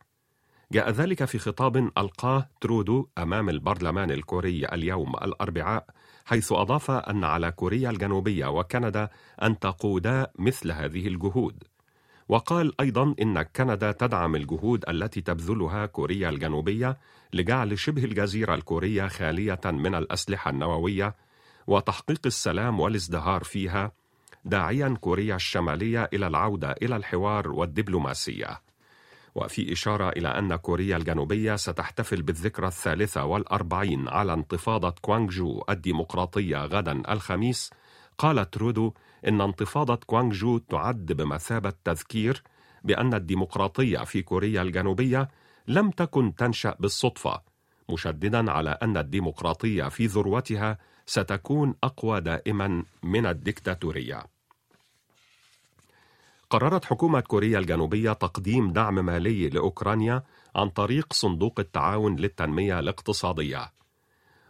جاء 0.71 0.89
ذلك 0.89 1.25
في 1.25 1.39
خطاب 1.39 1.77
ألقاه 1.77 2.49
ترودو 2.61 3.07
أمام 3.17 3.49
البرلمان 3.49 4.11
الكوري 4.11 4.65
اليوم 4.65 5.15
الأربعاء 5.15 5.85
حيث 6.25 6.51
أضاف 6.51 6.91
أن 6.91 7.23
على 7.23 7.51
كوريا 7.51 7.89
الجنوبية 7.89 8.45
وكندا 8.45 9.09
أن 9.41 9.59
تقودا 9.59 10.27
مثل 10.39 10.71
هذه 10.71 11.07
الجهود. 11.07 11.63
وقال 12.29 12.81
أيضا 12.81 13.15
إن 13.21 13.41
كندا 13.41 13.91
تدعم 13.91 14.35
الجهود 14.35 14.89
التي 14.89 15.21
تبذلها 15.21 15.85
كوريا 15.85 16.29
الجنوبية 16.29 16.97
لجعل 17.33 17.79
شبه 17.79 18.03
الجزيرة 18.03 18.55
الكورية 18.55 19.07
خالية 19.07 19.59
من 19.65 19.95
الأسلحة 19.95 20.51
النووية 20.51 21.15
وتحقيق 21.67 22.21
السلام 22.25 22.79
والازدهار 22.79 23.43
فيها 23.43 23.91
داعيا 24.45 24.97
كوريا 25.01 25.35
الشمالية 25.35 26.09
إلى 26.13 26.27
العودة 26.27 26.71
إلى 26.81 26.95
الحوار 26.95 27.51
والدبلوماسية. 27.51 28.64
وفي 29.35 29.73
إشارة 29.73 30.09
إلى 30.09 30.27
أن 30.27 30.55
كوريا 30.55 30.97
الجنوبية 30.97 31.55
ستحتفل 31.55 32.21
بالذكرى 32.21 32.67
الثالثة 32.67 33.25
والأربعين 33.25 34.07
على 34.07 34.33
انتفاضة 34.33 34.95
كوانغجو 35.01 35.63
الديمقراطية 35.69 36.65
غدا 36.65 37.11
الخميس. 37.11 37.69
قال 38.17 38.49
ترودو 38.49 38.93
إن 39.27 39.41
انتفاضة 39.41 39.95
كوانغجو 39.95 40.57
تعد 40.57 41.05
بمثابة 41.05 41.73
تذكير 41.83 42.43
بأن 42.83 43.13
الديمقراطية 43.13 43.97
في 43.97 44.21
كوريا 44.21 44.61
الجنوبية 44.61 45.29
لم 45.67 45.91
تكن 45.91 46.35
تنشأ 46.35 46.75
بالصدفة 46.79 47.41
مشددا 47.89 48.51
على 48.51 48.69
أن 48.69 48.97
الديمقراطية 48.97 49.89
في 49.89 50.05
ذروتها 50.05 50.77
ستكون 51.05 51.75
أقوى 51.83 52.21
دائما 52.21 52.83
من 53.03 53.25
الدكتاتورية. 53.25 54.34
قررت 56.55 56.85
حكومة 56.85 57.19
كوريا 57.19 57.59
الجنوبية 57.59 58.13
تقديم 58.13 58.71
دعم 58.71 59.05
مالي 59.05 59.49
لأوكرانيا 59.49 60.23
عن 60.55 60.69
طريق 60.69 61.13
صندوق 61.13 61.59
التعاون 61.59 62.15
للتنمية 62.15 62.79
الاقتصادية. 62.79 63.71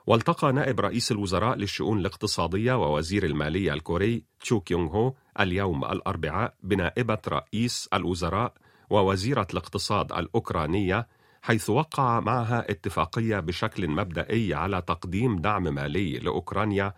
والتقى 0.07 0.53
نائب 0.53 0.79
رئيس 0.79 1.11
الوزراء 1.11 1.55
للشؤون 1.55 1.99
الاقتصادية 1.99 2.73
ووزير 2.73 3.25
المالية 3.25 3.73
الكوري 3.73 4.23
تشو 4.39 4.59
كيونغ 4.59 4.91
هو 4.95 5.13
اليوم 5.39 5.85
الأربعاء 5.85 6.53
بنائبة 6.63 7.17
رئيس 7.27 7.89
الوزراء 7.93 8.53
ووزيرة 8.89 9.47
الاقتصاد 9.53 10.11
الأوكرانية 10.11 11.07
حيث 11.41 11.69
وقع 11.69 12.19
معها 12.19 12.71
اتفاقية 12.71 13.39
بشكل 13.39 13.87
مبدئي 13.87 14.53
على 14.53 14.81
تقديم 14.81 15.41
دعم 15.41 15.63
مالي 15.63 16.19
لأوكرانيا 16.19 16.93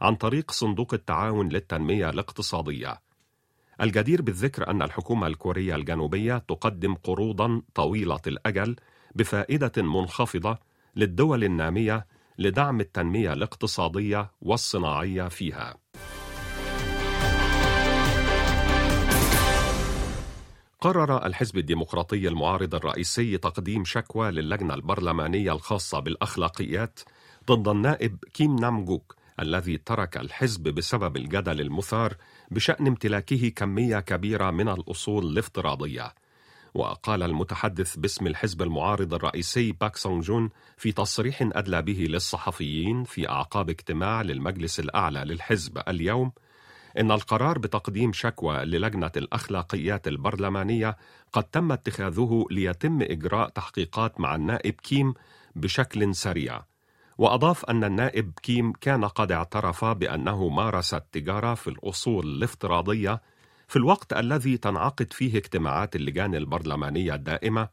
عن 0.00 0.14
طريق 0.14 0.50
صندوق 0.50 0.94
التعاون 0.94 1.48
للتنمية 1.48 2.10
الاقتصادية. 2.10 3.07
الجدير 3.80 4.22
بالذكر 4.22 4.70
أن 4.70 4.82
الحكومة 4.82 5.26
الكورية 5.26 5.74
الجنوبية 5.74 6.38
تقدم 6.38 6.94
قروضا 6.94 7.62
طويلة 7.74 8.20
الأجل 8.26 8.76
بفائدة 9.14 9.82
منخفضة 9.82 10.58
للدول 10.96 11.44
النامية 11.44 12.06
لدعم 12.38 12.80
التنمية 12.80 13.32
الاقتصادية 13.32 14.30
والصناعية 14.42 15.28
فيها. 15.28 15.76
قرر 20.80 21.26
الحزب 21.26 21.58
الديمقراطي 21.58 22.28
المعارض 22.28 22.74
الرئيسي 22.74 23.38
تقديم 23.38 23.84
شكوى 23.84 24.30
للجنة 24.30 24.74
البرلمانية 24.74 25.52
الخاصة 25.52 26.00
بالأخلاقيات 26.00 27.00
ضد 27.50 27.68
النائب 27.68 28.24
كيم 28.34 28.56
نامجوك 28.56 29.17
الذي 29.40 29.76
ترك 29.76 30.16
الحزب 30.16 30.62
بسبب 30.62 31.16
الجدل 31.16 31.60
المثار 31.60 32.14
بشأن 32.50 32.86
امتلاكه 32.86 33.48
كمية 33.48 34.00
كبيرة 34.00 34.50
من 34.50 34.68
الأصول 34.68 35.26
الافتراضية. 35.26 36.14
وقال 36.74 37.22
المتحدث 37.22 37.96
باسم 37.96 38.26
الحزب 38.26 38.62
المعارض 38.62 39.14
الرئيسي 39.14 39.72
باك 39.72 39.96
سونغ 39.96 40.20
جون 40.22 40.50
في 40.76 40.92
تصريح 40.92 41.38
أدلى 41.42 41.82
به 41.82 42.06
للصحفيين 42.08 43.04
في 43.04 43.28
أعقاب 43.28 43.70
اجتماع 43.70 44.22
للمجلس 44.22 44.80
الأعلى 44.80 45.24
للحزب 45.24 45.78
اليوم 45.88 46.32
إن 46.98 47.10
القرار 47.10 47.58
بتقديم 47.58 48.12
شكوى 48.12 48.64
للجنة 48.64 49.12
الأخلاقيات 49.16 50.08
البرلمانية 50.08 50.96
قد 51.32 51.44
تم 51.44 51.72
اتخاذه 51.72 52.44
ليتم 52.50 53.02
إجراء 53.02 53.48
تحقيقات 53.48 54.20
مع 54.20 54.34
النائب 54.34 54.74
كيم 54.74 55.14
بشكل 55.56 56.14
سريع 56.14 56.62
وأضاف 57.18 57.64
أن 57.64 57.84
النائب 57.84 58.32
كيم 58.42 58.72
كان 58.72 59.04
قد 59.04 59.32
اعترف 59.32 59.84
بأنه 59.84 60.48
مارس 60.48 60.94
التجارة 60.94 61.54
في 61.54 61.70
الأصول 61.70 62.26
الافتراضية 62.26 63.22
في 63.68 63.76
الوقت 63.76 64.12
الذي 64.12 64.56
تنعقد 64.56 65.12
فيه 65.12 65.38
اجتماعات 65.38 65.96
اللجان 65.96 66.34
البرلمانية 66.34 67.14
الدائمة 67.14 67.68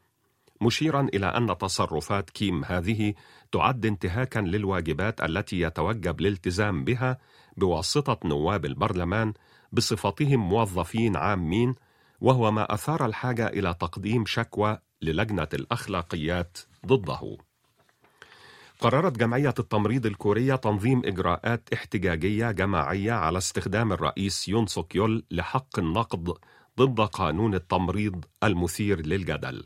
مشيرا 0.60 1.08
إلى 1.14 1.26
أن 1.26 1.58
تصرفات 1.58 2.30
كيم 2.30 2.64
هذه 2.64 3.14
تعد 3.52 3.86
انتهاكا 3.86 4.38
للواجبات 4.38 5.20
التي 5.20 5.60
يتوجب 5.60 6.20
الالتزام 6.20 6.84
بها 6.84 7.18
بواسطة 7.56 8.28
نواب 8.28 8.64
البرلمان 8.64 9.32
بصفتهم 9.72 10.48
موظفين 10.48 11.16
عامين 11.16 11.74
وهو 12.20 12.50
ما 12.50 12.74
أثار 12.74 13.06
الحاجة 13.06 13.46
إلى 13.46 13.74
تقديم 13.74 14.26
شكوى 14.26 14.78
للجنة 15.02 15.48
الأخلاقيات 15.54 16.58
ضده. 16.86 17.45
قررت 18.80 19.18
جمعية 19.18 19.54
التمريض 19.58 20.06
الكورية 20.06 20.54
تنظيم 20.54 21.02
إجراءات 21.04 21.68
احتجاجية 21.72 22.50
جماعية 22.50 23.12
على 23.12 23.38
استخدام 23.38 23.92
الرئيس 23.92 24.48
يون 24.48 24.66
سوك 24.66 24.94
يول 24.94 25.24
لحق 25.30 25.78
النقد 25.78 26.34
ضد 26.78 27.00
قانون 27.00 27.54
التمريض 27.54 28.24
المثير 28.44 29.06
للجدل. 29.06 29.64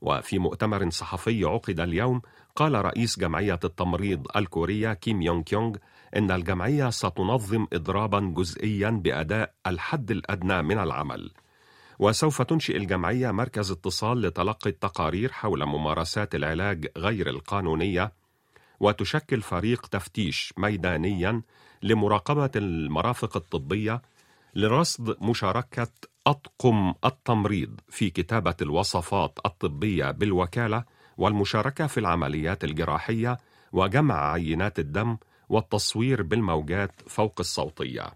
وفي 0.00 0.38
مؤتمر 0.38 0.90
صحفي 0.90 1.44
عقد 1.44 1.80
اليوم 1.80 2.22
قال 2.56 2.84
رئيس 2.84 3.18
جمعية 3.18 3.60
التمريض 3.64 4.26
الكورية 4.36 4.92
كيم 4.92 5.22
يونغ 5.22 5.42
كيونغ 5.42 5.76
إن 6.16 6.30
الجمعية 6.30 6.90
ستنظم 6.90 7.66
إضرابا 7.72 8.20
جزئيا 8.20 8.90
بأداء 8.90 9.54
الحد 9.66 10.10
الأدنى 10.10 10.62
من 10.62 10.78
العمل. 10.78 11.30
وسوف 11.98 12.42
تنشئ 12.42 12.76
الجمعية 12.76 13.30
مركز 13.30 13.70
اتصال 13.70 14.20
لتلقي 14.20 14.70
التقارير 14.70 15.32
حول 15.32 15.64
ممارسات 15.64 16.34
العلاج 16.34 16.86
غير 16.96 17.30
القانونية 17.30 18.12
وتشكل 18.80 19.42
فريق 19.42 19.86
تفتيش 19.86 20.54
ميدانيا 20.56 21.42
لمراقبة 21.82 22.50
المرافق 22.56 23.36
الطبية 23.36 24.02
لرصد 24.54 25.16
مشاركة 25.22 25.88
أطقم 26.26 26.94
التمريض 27.04 27.80
في 27.88 28.10
كتابة 28.10 28.54
الوصفات 28.62 29.38
الطبية 29.46 30.10
بالوكالة 30.10 30.84
والمشاركة 31.18 31.86
في 31.86 32.00
العمليات 32.00 32.64
الجراحية 32.64 33.38
وجمع 33.72 34.32
عينات 34.32 34.78
الدم 34.78 35.16
والتصوير 35.48 36.22
بالموجات 36.22 36.92
فوق 37.06 37.34
الصوتية. 37.40 38.12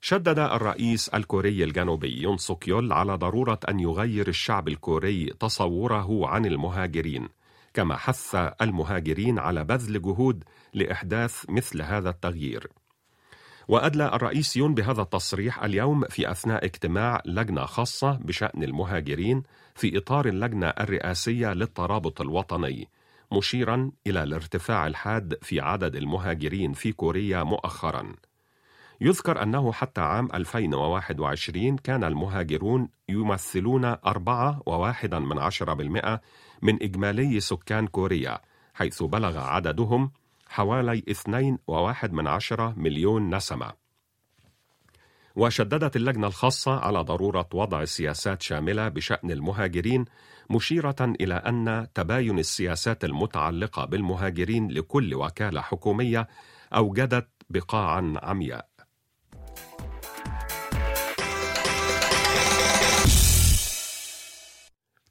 شدد 0.00 0.38
الرئيس 0.38 1.08
الكوري 1.08 1.64
الجنوبي 1.64 2.22
يون 2.22 2.36
سوك 2.36 2.68
يول 2.68 2.92
على 2.92 3.14
ضرورة 3.14 3.60
أن 3.68 3.80
يغير 3.80 4.28
الشعب 4.28 4.68
الكوري 4.68 5.26
تصوره 5.40 6.28
عن 6.28 6.46
المهاجرين 6.46 7.28
كما 7.74 7.96
حث 7.96 8.34
المهاجرين 8.62 9.38
على 9.38 9.64
بذل 9.64 10.02
جهود 10.02 10.44
لإحداث 10.74 11.44
مثل 11.48 11.82
هذا 11.82 12.10
التغيير. 12.10 12.68
وأدلى 13.68 14.06
الرئيس 14.06 14.56
يون 14.56 14.74
بهذا 14.74 15.02
التصريح 15.02 15.64
اليوم 15.64 16.04
في 16.04 16.30
أثناء 16.30 16.64
اجتماع 16.64 17.22
لجنة 17.26 17.64
خاصة 17.64 18.12
بشأن 18.12 18.62
المهاجرين 18.62 19.42
في 19.74 19.98
إطار 19.98 20.26
اللجنة 20.28 20.66
الرئاسية 20.66 21.52
للترابط 21.52 22.20
الوطني، 22.20 22.88
مشيرا 23.32 23.90
إلى 24.06 24.22
الارتفاع 24.22 24.86
الحاد 24.86 25.38
في 25.42 25.60
عدد 25.60 25.96
المهاجرين 25.96 26.72
في 26.72 26.92
كوريا 26.92 27.42
مؤخرا. 27.42 28.12
يذكر 29.00 29.42
أنه 29.42 29.72
حتى 29.72 30.00
عام 30.00 30.28
2021 30.34 31.76
كان 31.76 32.04
المهاجرون 32.04 32.88
يمثلون 33.08 33.84
أربعة 33.84 34.62
وواحدا 34.66 35.18
من 36.62 36.82
إجمالي 36.82 37.40
سكان 37.40 37.86
كوريا 37.86 38.38
حيث 38.74 39.02
بلغ 39.02 39.38
عددهم 39.38 40.12
حوالي 40.48 41.04
اثنين 41.10 41.58
وواحد 41.66 42.12
من 42.12 42.26
عشرة 42.26 42.74
مليون 42.76 43.34
نسمة. 43.34 43.72
وشددت 45.36 45.96
اللجنة 45.96 46.26
الخاصة 46.26 46.80
على 46.80 47.00
ضرورة 47.00 47.48
وضع 47.54 47.84
سياسات 47.84 48.42
شاملة 48.42 48.88
بشأن 48.88 49.30
المهاجرين 49.30 50.04
مشيرة 50.50 50.96
إلى 51.00 51.34
أن 51.34 51.86
تباين 51.94 52.38
السياسات 52.38 53.04
المتعلقة 53.04 53.84
بالمهاجرين 53.84 54.68
لكل 54.70 55.14
وكالة 55.14 55.60
حكومية 55.60 56.28
أوجدت 56.72 57.28
بقاعا 57.50 58.14
عمياء. 58.22 58.71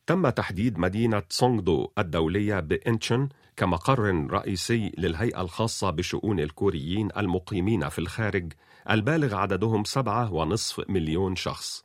تم 0.08 0.30
تحديد 0.30 0.80
مدينة 0.80 1.24
سونغدو 1.30 1.88
الدولية 1.98 2.60
بإنشن 2.60 3.30
كمقر 3.58 4.28
رئيسي 4.32 4.92
للهيئة 4.98 5.42
الخاصة 5.42 5.90
بشؤون 5.90 6.40
الكوريين 6.40 7.10
المقيمين 7.18 7.90
في 7.90 8.00
الخارج 8.00 8.54
البالغ 8.90 9.36
عددهم 9.36 9.84
سبعة 9.84 10.34
ونصف 10.34 10.90
مليون 10.90 11.36
شخص. 11.36 11.84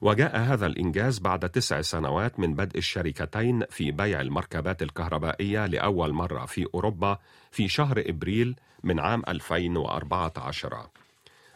وجاء 0.00 0.36
هذا 0.36 0.66
الإنجاز 0.66 1.18
بعد 1.18 1.50
تسع 1.50 1.80
سنوات 1.80 2.40
من 2.40 2.54
بدء 2.54 2.78
الشركتين 2.78 3.64
في 3.70 3.90
بيع 3.90 4.20
المركبات 4.20 4.82
الكهربائية 4.82 5.66
لأول 5.66 6.12
مرة 6.12 6.46
في 6.46 6.66
أوروبا 6.74 7.18
في 7.50 7.68
شهر 7.68 8.02
إبريل 8.06 8.56
من 8.84 9.00
عام 9.00 9.22
2014 9.28 10.86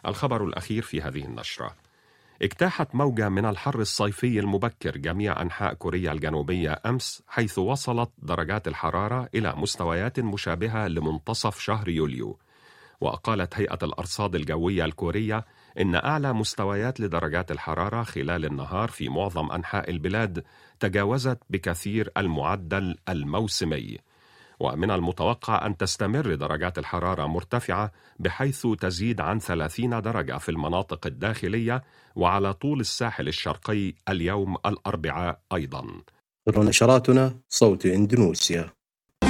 الخبر 0.06 0.44
الأخير 0.44 0.82
في 0.82 1.02
هذه 1.02 1.24
النشرة. 1.24 1.85
اجتاحت 2.42 2.94
موجة 2.94 3.28
من 3.28 3.46
الحر 3.46 3.80
الصيفي 3.80 4.38
المبكر 4.38 4.96
جميع 4.96 5.42
أنحاء 5.42 5.74
كوريا 5.74 6.12
الجنوبية 6.12 6.80
أمس 6.86 7.22
حيث 7.28 7.58
وصلت 7.58 8.10
درجات 8.18 8.68
الحرارة 8.68 9.28
إلى 9.34 9.54
مستويات 9.56 10.20
مشابهة 10.20 10.88
لمنتصف 10.88 11.60
شهر 11.60 11.88
يوليو. 11.88 12.38
وقالت 13.00 13.54
هيئة 13.54 13.78
الأرصاد 13.82 14.34
الجوية 14.34 14.84
الكورية 14.84 15.44
إن 15.80 15.94
أعلى 15.94 16.32
مستويات 16.32 17.00
لدرجات 17.00 17.50
الحرارة 17.50 18.02
خلال 18.02 18.44
النهار 18.44 18.88
في 18.88 19.08
معظم 19.08 19.50
أنحاء 19.52 19.90
البلاد 19.90 20.44
تجاوزت 20.80 21.38
بكثير 21.50 22.10
المعدل 22.16 22.96
الموسمي. 23.08 23.98
ومن 24.60 24.90
المتوقع 24.90 25.66
أن 25.66 25.76
تستمر 25.76 26.34
درجات 26.34 26.78
الحرارة 26.78 27.26
مرتفعة 27.26 27.92
بحيث 28.18 28.66
تزيد 28.80 29.20
عن 29.20 29.38
30 29.38 30.02
درجة 30.02 30.38
في 30.38 30.48
المناطق 30.48 31.06
الداخلية 31.06 31.82
وعلى 32.16 32.52
طول 32.52 32.80
الساحل 32.80 33.28
الشرقي 33.28 33.94
اليوم 34.08 34.56
الأربعاء 34.66 35.40
أيضا. 35.54 35.86
نشراتنا 36.48 37.34
صوت 37.48 37.86
إندونيسيا. 37.86 38.76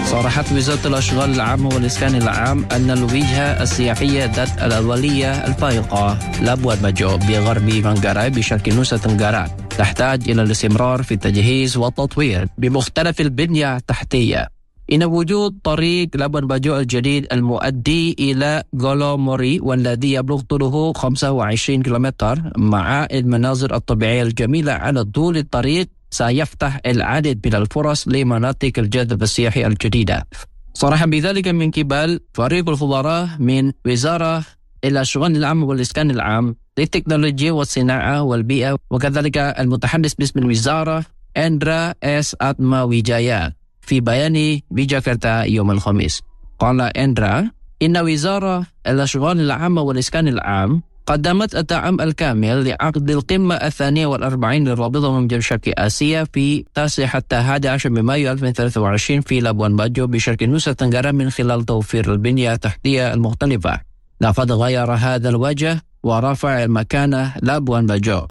صرحت 0.04 0.52
وزارة 0.52 0.86
الأشغال 0.86 1.30
العامة 1.30 1.74
والإسكان 1.74 2.14
العام 2.14 2.64
أن 2.72 2.90
الوجهة 2.90 3.62
السياحية 3.62 4.24
ذات 4.24 4.62
الأولوية 4.62 5.46
الفائقة 5.46 6.18
لابوان 6.42 6.78
باجو 6.78 7.16
بغرب 7.16 7.62
مانجاراي 7.62 8.30
بشرق 8.30 8.68
نوسا 8.68 8.96
تنغاراي 8.96 9.50
تحتاج 9.78 10.30
إلى 10.30 10.42
الاستمرار 10.42 11.02
في 11.02 11.14
التجهيز 11.14 11.76
والتطوير 11.76 12.48
بمختلف 12.58 13.20
البنية 13.20 13.76
التحتية. 13.76 14.55
إن 14.92 15.04
وجود 15.04 15.58
طريق 15.64 16.08
لابوان 16.14 16.46
باجو 16.46 16.76
الجديد 16.76 17.26
المؤدي 17.32 18.16
إلى 18.18 18.62
غولو 18.80 19.20
موري 19.20 19.60
والذي 19.60 20.12
يبلغ 20.12 20.40
طوله 20.40 20.92
25 20.92 21.82
كيلومتر 21.82 22.38
مع 22.56 23.06
المناظر 23.12 23.74
الطبيعية 23.74 24.22
الجميلة 24.22 24.72
على 24.72 25.04
طول 25.04 25.36
الطريق 25.36 25.88
سيفتح 26.10 26.80
العديد 26.86 27.46
من 27.46 27.54
الفرص 27.54 28.08
لمناطق 28.08 28.72
الجذب 28.78 29.22
السياحي 29.22 29.66
الجديدة. 29.66 30.26
صرح 30.74 31.04
بذلك 31.04 31.48
من 31.48 31.70
قبل 31.70 32.20
فريق 32.34 32.68
الخبراء 32.68 33.28
من 33.38 33.72
وزارة 33.86 34.44
الأشغال 34.84 35.36
العامة 35.36 35.66
والإسكان 35.66 36.10
العام 36.10 36.56
للتكنولوجيا 36.78 37.52
والصناعة 37.52 38.22
والبيئة 38.22 38.78
وكذلك 38.90 39.38
المتحدث 39.38 40.14
باسم 40.14 40.38
الوزارة 40.38 41.04
أندرا 41.36 41.94
إس 42.02 42.36
أتما 42.40 42.82
ويجايا 42.82 43.52
في 43.86 44.00
بيان 44.00 44.60
بجاكرتا 44.70 45.42
يوم 45.42 45.70
الخميس. 45.70 46.22
قال 46.58 46.80
أندرا 46.80 47.50
إن 47.82 47.96
وزارة 47.96 48.66
الأشغال 48.86 49.40
العامة 49.40 49.82
والإسكان 49.82 50.28
العام 50.28 50.82
قدمت 51.06 51.54
الدعم 51.56 52.00
الكامل 52.00 52.68
لعقد 52.68 53.10
القمة 53.10 53.54
الثانية 53.54 54.06
والأربعين 54.06 54.68
لرابطة 54.68 55.20
أمم 55.20 55.29
جنوب 55.29 55.40
شرق 55.40 55.60
آسيا 55.78 56.26
في 56.32 56.64
9 56.74 57.06
حتى 57.06 57.36
11 57.36 57.90
من 57.90 58.02
مايو 58.02 58.32
2023 58.32 59.20
في 59.20 59.40
لابوان 59.40 59.76
باجو 59.76 60.06
بشرق 60.06 60.42
نوسا 60.42 60.72
تنغرا 60.72 61.12
من 61.12 61.30
خلال 61.30 61.64
توفير 61.64 62.12
البنية 62.12 62.52
التحتية 62.52 63.14
المختلفة. 63.14 63.80
لقد 64.20 64.52
غير 64.52 64.92
هذا 64.92 65.28
الوجه 65.28 65.82
ورفع 66.02 66.64
المكانة 66.64 67.32
لابوان 67.42 67.86
باجو. 67.86 68.26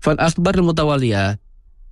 فالأخبار 0.00 0.54
المتوالية 0.54 1.38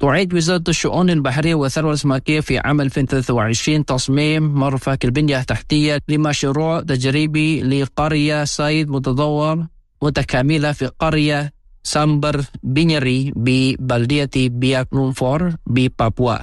تعيد 0.00 0.35
وزارة 0.35 0.64
الشؤون 0.68 1.11
البحرية 1.11 1.54
والثروة 1.54 1.90
السمكية 1.90 2.40
في 2.40 2.59
عام 2.59 2.80
2023 2.80 3.85
تصميم 3.85 4.54
مرفق 4.54 4.98
البنية 5.04 5.40
التحتية 5.40 6.02
لمشروع 6.09 6.80
تجريبي 6.80 7.62
لقرية 7.62 8.44
صيد 8.44 8.88
متطور 8.88 9.66
متكاملة 10.02 10.72
في 10.72 10.87
قرية 10.87 11.52
سامبر 11.83 12.44
بينيري 12.62 13.33
ببلدية 13.37 14.30
بياكنونفور 14.37 15.54
ببابوا. 15.66 16.37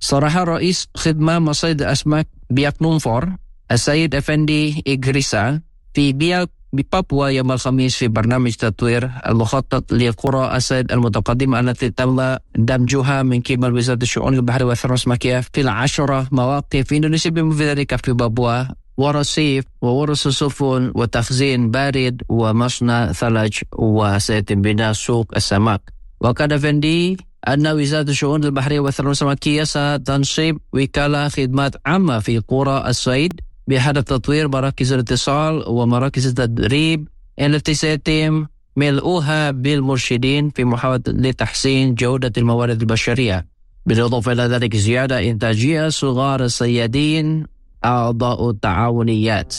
صرح 0.00 0.36
رئيس 0.36 0.88
خدمة 0.96 1.38
مصائد 1.38 1.82
الأسماك 1.82 2.28
بياكنونفور 2.50 3.28
السيد 3.72 4.14
أفندي 4.14 4.82
إغريسا 4.88 5.60
في 5.94 6.12
بياك 6.12 6.50
ببابوا 6.72 7.28
يوم 7.28 7.52
الخميس 7.52 7.96
في 7.96 8.08
برنامج 8.08 8.52
تطوير 8.54 9.10
المخطط 9.26 9.92
لقرى 9.92 10.56
الصيد 10.56 10.92
المتقدمة 10.92 11.60
التي 11.60 11.90
تم 11.90 12.36
دمجها 12.56 13.22
من 13.22 13.40
قبل 13.40 13.72
وزارة 13.74 13.98
الشؤون 14.02 14.34
البحرية 14.34 14.64
والثروة 14.64 14.94
السمكية 14.94 15.40
في 15.40 15.60
العشرة 15.60 16.26
مواقف 16.32 16.76
في 16.86 16.96
إندونيسيا 16.96 17.30
بما 17.30 17.54
في 17.54 17.70
ذلك 17.70 18.04
في 18.04 18.12
بابوا 18.12 18.64
ورصيف 18.96 19.64
وورس 19.82 20.28
سفن 20.28 20.92
وتخزين 20.94 21.70
بارد 21.70 22.22
ومصنع 22.28 23.12
ثلج 23.12 23.58
وسيتم 23.78 24.62
بناء 24.62 24.92
سوق 24.92 25.26
السمك 25.36 25.80
وكان 26.20 26.58
فندي 26.58 27.16
أن 27.48 27.66
وزارة 27.66 28.10
الشؤون 28.10 28.44
البحرية 28.44 28.80
والثروة 28.80 29.10
السمكية 29.10 29.64
ستنصب 29.64 30.56
وكالة 30.72 31.28
خدمات 31.28 31.76
عامة 31.86 32.18
في 32.18 32.38
قرى 32.38 32.84
الصيد 32.88 33.40
بهدف 33.68 34.02
تطوير 34.02 34.48
مراكز 34.48 34.92
الاتصال 34.92 35.64
ومراكز 35.68 36.26
التدريب 36.26 37.08
التي 37.40 37.74
سيتم 37.74 38.46
ملؤها 38.76 39.50
بالمرشدين 39.50 40.50
في 40.50 40.64
محاولة 40.64 41.02
لتحسين 41.06 41.94
جودة 41.94 42.32
الموارد 42.38 42.80
البشرية. 42.80 43.46
بالإضافة 43.86 44.32
إلى 44.32 44.42
ذلك 44.42 44.76
زيادة 44.76 45.30
إنتاجية 45.30 45.88
صغار 45.88 46.44
الصيادين 46.44 47.46
أعضاء 47.84 48.50
التعاونيات. 48.50 49.54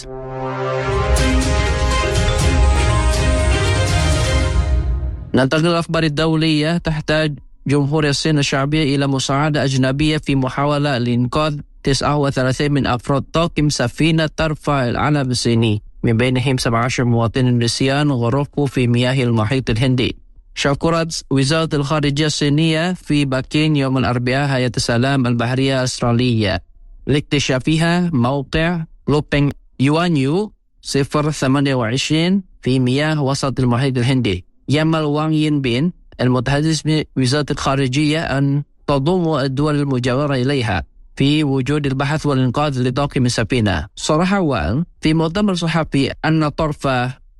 ننتقل 5.36 5.68
الأخبار 5.68 6.04
الدولية. 6.04 6.78
تحتاج 6.78 7.40
جمهورية 7.68 8.10
الصين 8.10 8.40
الشعبية 8.40 8.96
إلى 8.96 9.08
مساعدة 9.08 9.64
أجنبية 9.64 10.18
في 10.18 10.36
محاولة 10.36 10.98
لإنقاذ 10.98 11.60
39 11.84 12.72
من 12.72 12.88
أفراد 12.88 13.24
طاقم 13.34 13.70
سفينة 13.70 14.30
ترفع 14.38 14.90
العلم 14.90 15.32
الصيني. 15.32 15.82
من 16.04 16.18
بينهم 16.18 16.58
17 16.58 17.04
مواطن 17.04 17.60
روسيان 17.62 18.12
غرقوا 18.12 18.68
في 18.68 18.88
مياه 18.88 19.24
المحيط 19.24 19.70
الهندي. 19.70 20.18
شكرت 20.56 21.26
وزارة 21.32 21.70
الخارجية 21.74 22.26
الصينية 22.26 22.94
في 22.94 23.26
بكين 23.26 23.76
يوم 23.76 23.98
الأربعاء 23.98 24.50
هيئة 24.50 24.72
السلام 24.78 25.28
البحرية 25.28 25.80
الأسترالية. 25.80 26.62
لاكتشافها 27.08 28.10
موقع 28.14 28.84
لوبينغ 29.08 29.52
يوانيو 29.80 30.52
028 30.82 32.44
في 32.62 32.80
مياه 32.80 33.22
وسط 33.24 33.60
المحيط 33.60 33.98
الهندي. 33.98 34.46
يمل 34.70 35.02
وانغ 35.02 35.34
ينبين 35.34 35.94
المتحدث 36.22 36.82
بوزارة 37.16 37.46
الخارجية 37.52 38.20
أن 38.38 38.64
تضم 38.88 39.36
الدول 39.36 39.76
المجاورة 39.76 40.36
إليها. 40.36 40.84
في 41.16 41.44
وجود 41.44 41.86
البحث 41.86 42.26
والإنقاذ 42.26 42.88
لطاقم 42.88 43.26
السفينة 43.26 43.88
صرح 43.96 44.34
وأن 44.34 44.86
في 45.02 45.14
مؤتمر 45.14 45.54
صحفي 45.54 46.12
أن 46.26 46.44
الطرف 46.44 46.88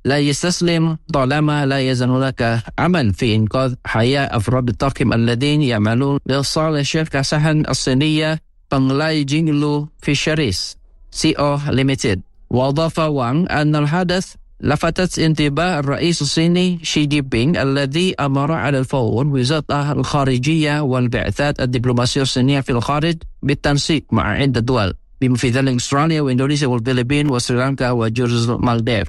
لا 0.04 0.18
يستسلم 0.18 0.98
طالما 1.12 1.66
لا 1.66 1.80
يزال 1.80 2.10
هناك 2.10 2.62
عمل 2.78 3.14
في 3.14 3.36
إنقاذ 3.36 3.74
حياة 3.86 4.36
أفراد 4.36 4.68
الطاقم 4.68 5.12
الذين 5.12 5.62
يعملون 5.62 6.18
لصالح 6.26 6.82
شركة 6.82 7.22
سهن 7.22 7.64
الصينية 7.68 8.40
بنغلاي 8.72 9.24
جينلو 9.24 9.88
Fisheries 10.02 10.76
Co 11.10 11.32
Limited 11.32 12.20
وأضاف 12.50 12.98
وأن 12.98 13.48
أن 13.48 13.76
الحدث 13.76 14.34
لفتت 14.60 15.18
انتباه 15.18 15.78
الرئيس 15.78 16.22
الصيني 16.22 16.78
شي 16.82 17.06
جي 17.06 17.20
بينغ 17.20 17.62
الذي 17.62 18.14
أمر 18.20 18.52
على 18.52 18.78
الفور 18.78 19.26
وزارة 19.26 19.92
الخارجية 19.92 20.80
والبعثات 20.80 21.60
الدبلوماسية 21.60 22.22
الصينية 22.22 22.60
في 22.60 22.72
الخارج 22.72 23.16
بالتنسيق 23.42 24.04
مع 24.12 24.28
عدة 24.28 24.60
دول 24.60 24.92
بما 25.20 25.36
في 25.36 25.50
ذلك 25.50 25.74
استراليا 25.74 26.20
وإندونيسيا 26.20 26.66
والفلبين 26.66 27.30
وسريلانكا 27.30 27.90
وجزر 27.90 28.58
مالديف. 28.58 29.08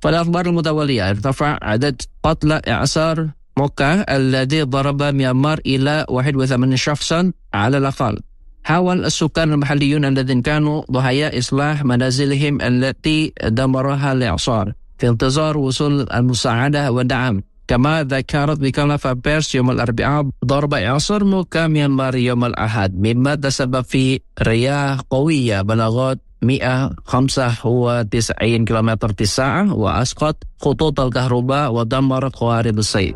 فالأخبار 0.00 0.46
المتوالية 0.46 1.10
ارتفع 1.10 1.58
عدد 1.62 2.02
قتلى 2.22 2.62
إعصار 2.68 3.28
موكا 3.58 4.16
الذي 4.16 4.62
ضرب 4.62 5.02
ميانمار 5.02 5.60
إلى 5.66 6.06
81 6.08 6.76
شخصا 6.76 7.32
على 7.54 7.78
الأقل 7.78 8.18
حاول 8.64 9.04
السكان 9.04 9.52
المحليون 9.52 10.04
الذين 10.04 10.42
كانوا 10.42 10.82
ضحايا 10.90 11.38
إصلاح 11.38 11.84
منازلهم 11.84 12.62
التي 12.62 13.32
دمرها 13.44 14.12
الإعصار 14.12 14.72
في 14.98 15.08
انتظار 15.08 15.58
وصول 15.58 16.06
المساعدة 16.14 16.92
والدعم 16.92 17.42
كما 17.68 18.02
ذكرت 18.02 18.62
وكالة 18.62 19.12
بيرس 19.12 19.54
يوم 19.54 19.70
الأربعاء 19.70 20.28
ضرب 20.44 20.74
إعصار 20.74 21.24
موكا 21.24 21.66
ميانمار 21.66 22.16
يوم 22.16 22.44
الأحد. 22.44 22.94
مما 22.94 23.34
تسبب 23.34 23.84
في 23.84 24.20
رياح 24.42 25.00
قوية 25.10 25.62
بلغت 25.62 26.18
195 26.42 28.64
كم 28.64 28.96
في 28.96 29.20
الساعة 29.20 29.74
وأسقط 29.74 30.36
خطوط 30.60 31.00
الكهرباء 31.00 31.72
ودمر 31.72 32.28
قوارب 32.28 32.78
الصيد 32.78 33.14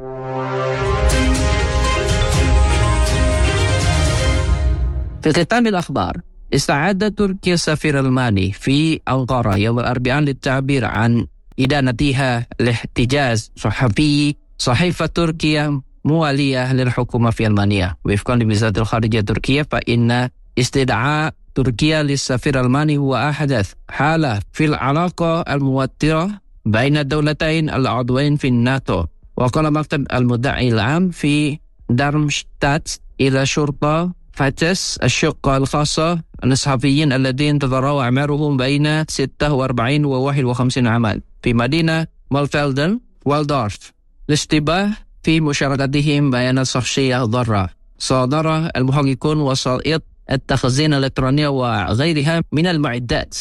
في 5.22 5.32
ختام 5.32 5.66
الأخبار 5.66 6.16
استعد 6.54 7.14
تركيا 7.14 7.54
السفير 7.54 8.00
الألماني 8.00 8.52
في 8.52 9.00
أنقرة 9.08 9.56
يوم 9.56 9.78
الأربعاء 9.78 10.20
للتعبير 10.20 10.84
عن 10.84 11.26
إدانتها 11.61 12.46
لاحتجاز 12.61 13.53
صحفي 13.57 14.35
صحيفة 14.59 15.07
تركيا 15.07 15.81
موالية 16.05 16.73
للحكومة 16.73 17.31
في 17.31 17.46
ألمانيا. 17.46 17.96
وفقا 18.05 18.37
لوزارة 18.37 18.79
الخارجية 18.81 19.18
التركية 19.18 19.66
فإن 19.70 20.29
استدعاء 20.59 21.35
تركيا 21.55 22.03
للسفير 22.03 22.61
الألماني 22.61 22.99
هو 22.99 23.16
أحدث 23.16 23.73
حالة 23.90 24.40
في 24.53 24.64
العلاقة 24.64 25.40
الموترة 25.40 26.31
بين 26.66 26.96
الدولتين 26.96 27.70
العضوين 27.70 28.37
في 28.37 28.49
الناتو. 28.49 29.05
وقال 29.37 29.73
مكتب 29.73 30.07
المدعي 30.12 30.68
العام 30.68 31.11
في 31.11 31.59
دارمشتات 31.90 32.88
إلى 33.20 33.46
شرطة 33.46 34.12
فتس 34.33 34.99
الشقة 35.03 35.57
الخاصة 35.57 36.20
الصحفيين 36.44 37.12
الذين 37.12 37.59
تضروا 37.59 38.03
أعمارهم 38.03 38.57
بين 38.57 39.05
46 39.09 40.05
و 40.05 40.11
51 40.12 40.87
عاما. 40.87 41.20
في 41.42 41.55
مدينة 41.55 42.07
مالفيلدن 42.31 43.00
والدورف. 43.24 43.92
الاشتباه 44.29 44.92
في 45.22 45.40
مشاركتهم 45.40 46.31
بيانات 46.31 46.66
شخصية 46.66 47.24
ضارة 47.24 47.70
صادر 47.98 48.70
المحققون 48.76 49.40
وسائط 49.40 50.03
التخزين 50.31 50.94
الإلكترونية 50.94 51.48
وغيرها 51.48 52.42
من 52.53 52.66
المعدات 52.66 53.35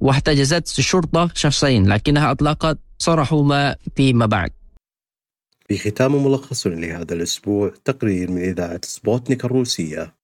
واحتجزت 0.00 0.78
الشرطة 0.78 1.30
شخصين 1.34 1.88
لكنها 1.88 2.30
أطلقت 2.30 2.78
صرحهما 2.98 3.76
فيما 3.96 4.26
بعد. 4.26 4.50
في 5.68 5.78
ختام 5.78 6.24
ملخص 6.24 6.66
لهذا 6.66 7.14
الأسبوع 7.14 7.72
تقرير 7.84 8.30
من 8.30 8.42
إذاعة 8.42 8.80
سبوتنيك 8.84 9.44
الروسية. 9.44 10.14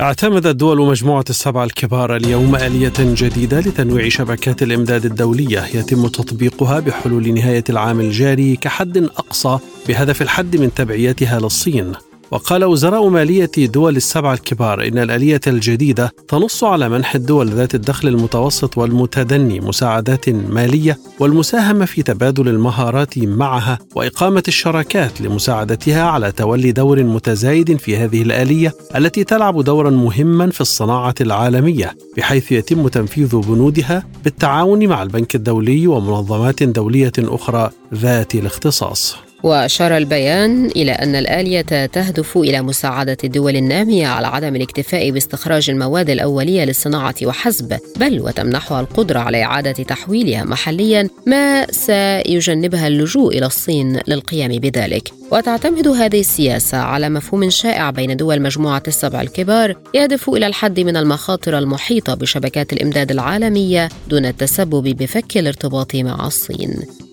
اعتمدت 0.00 0.56
دول 0.56 0.86
مجموعة 0.86 1.24
السبعة 1.30 1.64
الكبار 1.64 2.16
اليوم 2.16 2.56
آلية 2.56 2.92
جديدة 2.98 3.60
لتنويع 3.60 4.08
شبكات 4.08 4.62
الإمداد 4.62 5.04
الدولية. 5.04 5.64
يتم 5.74 6.08
تطبيقها 6.08 6.80
بحلول 6.80 7.34
نهاية 7.34 7.64
العام 7.70 8.00
الجاري 8.00 8.56
كحد 8.56 8.98
أقصى 8.98 9.58
بهدف 9.88 10.22
الحد 10.22 10.56
من 10.56 10.74
تبعيتها 10.74 11.40
للصين. 11.40 11.92
وقال 12.30 12.64
وزراء 12.64 13.08
مالية 13.08 13.50
دول 13.56 13.96
السبع 13.96 14.32
الكبار 14.32 14.86
إن 14.86 14.98
الآلية 14.98 15.40
الجديدة 15.46 16.12
تنص 16.28 16.64
على 16.64 16.88
منح 16.88 17.14
الدول 17.14 17.48
ذات 17.48 17.74
الدخل 17.74 18.08
المتوسط 18.08 18.78
والمتدني 18.78 19.60
مساعدات 19.60 20.28
مالية 20.28 20.98
والمساهمة 21.20 21.84
في 21.84 22.02
تبادل 22.02 22.48
المهارات 22.48 23.18
معها 23.18 23.78
وإقامة 23.94 24.42
الشراكات 24.48 25.20
لمساعدتها 25.20 26.02
على 26.02 26.32
تولي 26.32 26.72
دور 26.72 27.02
متزايد 27.02 27.76
في 27.76 27.96
هذه 27.96 28.22
الآلية 28.22 28.74
التي 28.96 29.24
تلعب 29.24 29.60
دورا 29.64 29.90
مهما 29.90 30.50
في 30.50 30.60
الصناعة 30.60 31.14
العالمية 31.20 31.96
بحيث 32.16 32.52
يتم 32.52 32.88
تنفيذ 32.88 33.36
بنودها 33.36 34.04
بالتعاون 34.24 34.86
مع 34.86 35.02
البنك 35.02 35.34
الدولي 35.34 35.86
ومنظمات 35.86 36.62
دولية 36.62 37.12
أخرى 37.18 37.70
ذات 37.94 38.34
الاختصاص. 38.34 39.27
وأشار 39.42 39.96
البيان 39.96 40.66
إلى 40.66 40.92
أن 40.92 41.16
الآلية 41.16 41.86
تهدف 41.86 42.36
إلى 42.36 42.62
مساعدة 42.62 43.16
الدول 43.24 43.56
النامية 43.56 44.06
على 44.06 44.26
عدم 44.26 44.56
الاكتفاء 44.56 45.10
باستخراج 45.10 45.70
المواد 45.70 46.10
الأولية 46.10 46.64
للصناعة 46.64 47.14
وحسب 47.24 47.78
بل 47.96 48.20
وتمنحها 48.20 48.80
القدرة 48.80 49.18
على 49.18 49.44
إعادة 49.44 49.72
تحويلها 49.72 50.44
محليا 50.44 51.08
ما 51.26 51.66
سيجنبها 51.70 52.86
اللجوء 52.86 53.38
إلى 53.38 53.46
الصين 53.46 54.00
للقيام 54.08 54.58
بذلك. 54.58 55.12
وتعتمد 55.32 55.88
هذه 55.88 56.20
السياسة 56.20 56.78
على 56.78 57.08
مفهوم 57.08 57.50
شائع 57.50 57.90
بين 57.90 58.16
دول 58.16 58.42
مجموعة 58.42 58.82
السبع 58.88 59.20
الكبار 59.20 59.74
يهدف 59.94 60.28
إلى 60.28 60.46
الحد 60.46 60.80
من 60.80 60.96
المخاطر 60.96 61.58
المحيطة 61.58 62.14
بشبكات 62.14 62.72
الإمداد 62.72 63.10
العالمية 63.10 63.88
دون 64.08 64.26
التسبب 64.26 64.88
بفك 64.96 65.36
الارتباط 65.38 65.94
مع 65.94 66.26
الصين. 66.26 67.07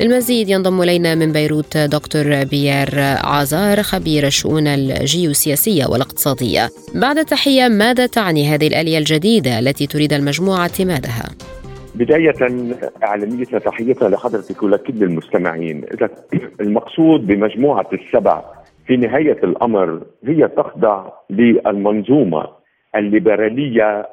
للمزيد 0.00 0.48
ينضم 0.48 0.82
إلينا 0.82 1.14
من 1.14 1.32
بيروت 1.32 1.76
دكتور 1.76 2.24
بيير 2.50 2.88
عازار 3.24 3.82
خبير 3.82 4.26
الشؤون 4.26 4.66
الجيوسياسية 4.66 5.86
والاقتصادية. 5.86 6.68
بعد 6.94 7.24
تحية 7.24 7.68
ماذا 7.68 8.06
تعني 8.06 8.46
هذه 8.46 8.66
الآلية 8.66 8.98
الجديدة 8.98 9.58
التي 9.58 9.86
تريد 9.86 10.12
المجموعة 10.12 10.60
اعتمادها؟ 10.60 11.24
بداية 11.94 12.34
أعلمية 13.04 13.44
تحيتنا 13.44 14.08
لحضرتك 14.08 14.62
ولكل 14.62 15.02
المستمعين. 15.02 15.84
المقصود 16.60 17.26
بمجموعة 17.26 17.88
السبع 17.92 18.44
في 18.86 18.96
نهاية 18.96 19.38
الأمر 19.44 20.02
هي 20.26 20.48
تخضع 20.56 21.06
للمنظومة 21.30 22.46
الليبرالية 22.96 24.08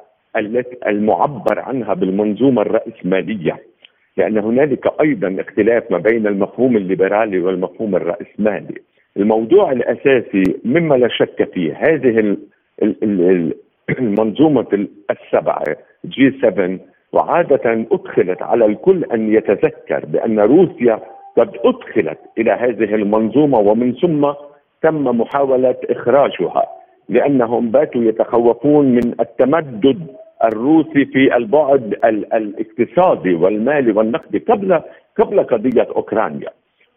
المعبر 0.86 1.58
عنها 1.58 1.94
بالمنظومة 1.94 2.62
الرأسمالية. 2.62 3.71
لأن 4.16 4.38
هنالك 4.38 5.00
أيضا 5.00 5.36
اختلاف 5.40 5.90
ما 5.90 5.98
بين 5.98 6.26
المفهوم 6.26 6.76
الليبرالي 6.76 7.38
والمفهوم 7.38 7.96
الرأسمالي. 7.96 8.74
الموضوع 9.16 9.72
الأساسي 9.72 10.42
مما 10.64 10.94
لا 10.94 11.08
شك 11.08 11.50
فيه 11.54 11.74
هذه 11.76 12.36
المنظومة 13.98 14.86
السبعة 15.10 15.64
جي 16.04 16.30
7 16.42 16.78
وعادة 17.12 17.86
أدخلت 17.92 18.42
على 18.42 18.66
الكل 18.66 19.04
أن 19.04 19.34
يتذكر 19.34 20.06
بأن 20.06 20.40
روسيا 20.40 21.00
قد 21.36 21.50
أدخلت 21.64 22.18
إلى 22.38 22.50
هذه 22.50 22.94
المنظومة 22.94 23.58
ومن 23.58 23.94
ثم 23.94 24.32
تم 24.82 25.04
محاولة 25.04 25.76
إخراجها 25.90 26.64
لأنهم 27.08 27.70
باتوا 27.70 28.04
يتخوفون 28.04 28.84
من 28.86 29.14
التمدد 29.20 30.06
الروسي 30.44 31.04
في 31.04 31.36
البعد 31.36 31.94
الاقتصادي 32.34 33.34
والمالي 33.34 33.92
والنقدي 33.92 34.38
قبل 34.38 34.80
قبل 35.18 35.42
قضية 35.42 35.88
أوكرانيا. 35.96 36.48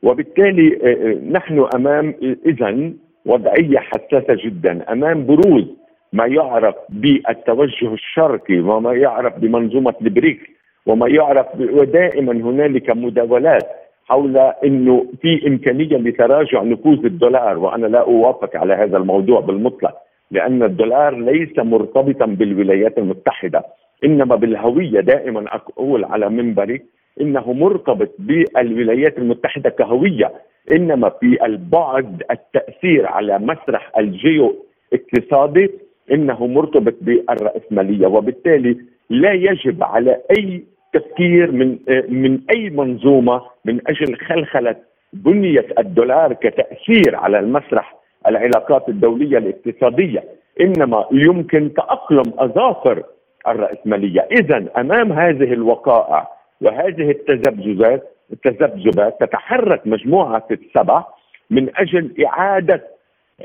وبالتالي 0.04 0.80
آه، 0.84 0.88
آه، 0.88 1.32
نحن 1.32 1.68
أمام 1.76 2.14
اذا 2.46 2.92
وضعية 3.26 3.78
حساسة 3.78 4.38
جدا. 4.46 4.92
أمام 4.92 5.26
بروز 5.26 5.66
ما 6.14 6.26
يعرف 6.26 6.76
بالتوجه 6.90 7.94
الشرقي 7.94 8.60
وما 8.60 8.94
يعرف 8.94 9.40
بمنظومة 9.40 9.94
البريكس 10.02 10.46
وما 10.86 11.08
يعرف 11.08 11.48
ودائما 11.60 12.32
هنالك 12.32 12.90
مداولات 12.90 13.68
حول 14.06 14.38
إنه 14.38 15.06
في 15.22 15.48
إمكانية 15.48 15.98
لتراجع 15.98 16.64
نفوذ 16.64 17.06
الدولار 17.06 17.58
وأنا 17.58 17.88
لا 17.88 18.00
أوافق 18.00 18.56
على 18.56 18.74
هذا 18.74 18.98
الموضوع 18.98 19.40
بالمطلق. 19.40 20.05
لأن 20.32 20.64
الدولار 20.64 21.18
ليس 21.18 21.60
مرتبطا 21.60 22.26
بالولايات 22.26 22.98
المتحدة 22.98 23.64
إنما 24.04 24.36
بالهوية 24.36 25.00
دائما. 25.00 25.56
أقول 25.56 26.06
على 26.06 26.30
منبري 26.30 26.82
إنه 27.22 27.54
مرتبط 27.54 28.12
بالولايات 28.20 29.18
المتحدة 29.18 29.70
كهوية 29.70 30.32
إنما 30.72 31.10
في 31.10 31.46
البعد 31.46 32.24
التأثير 32.32 33.06
على 33.08 33.40
مسرح 33.40 33.98
الجيو 33.98 34.56
اقتصادي 34.94 35.70
إنه 36.12 36.48
مرتبط 36.48 36.96
بالرأسمالية. 37.02 38.08
وبالتالي 38.08 38.78
لا 39.10 39.34
يجب 39.34 39.84
على 39.84 40.18
أي 40.38 40.64
تفكير 40.94 41.52
من 41.52 41.78
من 42.10 42.40
أي 42.56 42.70
منظومة 42.70 43.42
من 43.66 43.80
أجل 43.88 44.16
خلخلة 44.16 44.76
بنية 45.14 45.66
الدولار 45.80 46.34
كتأثير 46.34 47.16
على 47.16 47.40
المسرح 47.40 47.96
العلاقات 48.28 48.90
الدولية 48.90 49.38
الاقتصادية 49.38 50.24
إنما 50.62 51.06
يمكن 51.12 51.74
تأقلم 51.74 52.34
أظافر 52.38 53.04
الرأسمالية. 53.48 54.28
اذا 54.32 54.66
أمام 54.78 55.14
هذه 55.14 55.54
الوقائع 55.54 56.28
وهذه 56.62 57.12
التذبذبات 57.12 58.12
التذبذبات 58.34 59.18
تتحرك 59.20 59.88
مجموعة 59.88 60.48
السبع 60.52 61.04
من 61.50 61.70
أجل 61.78 62.26
إعادة 62.26 62.84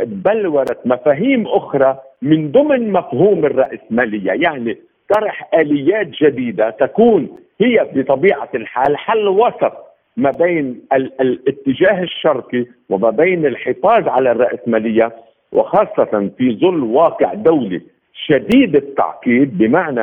بلورة 0.00 0.76
مفاهيم 0.84 1.46
أخرى 1.46 1.98
من 2.22 2.52
ضمن 2.52 2.92
مفهوم 2.92 3.44
الرأسمالية. 3.44 4.32
يعني 4.32 4.78
طرح 5.14 5.48
آليات 5.54 6.06
جديدة 6.06 6.70
تكون 6.70 7.28
هي 7.60 7.88
بطبيعة 7.94 8.48
الحال 8.54 8.96
حل 8.96 9.28
وسط 9.28 9.89
ما 10.20 10.30
بين 10.30 10.80
الاتجاه 11.20 12.02
الشرقي 12.02 12.66
وما 12.90 13.10
بين 13.10 13.46
الحفاظ 13.46 14.08
على 14.08 14.32
الرأسمالية 14.32 15.12
وخاصة 15.52 16.30
في 16.38 16.56
ظل 16.60 16.82
واقع 16.82 17.34
دولي 17.34 17.82
شديد 18.14 18.76
التعقيد 18.76 19.58
بمعنى 19.58 20.00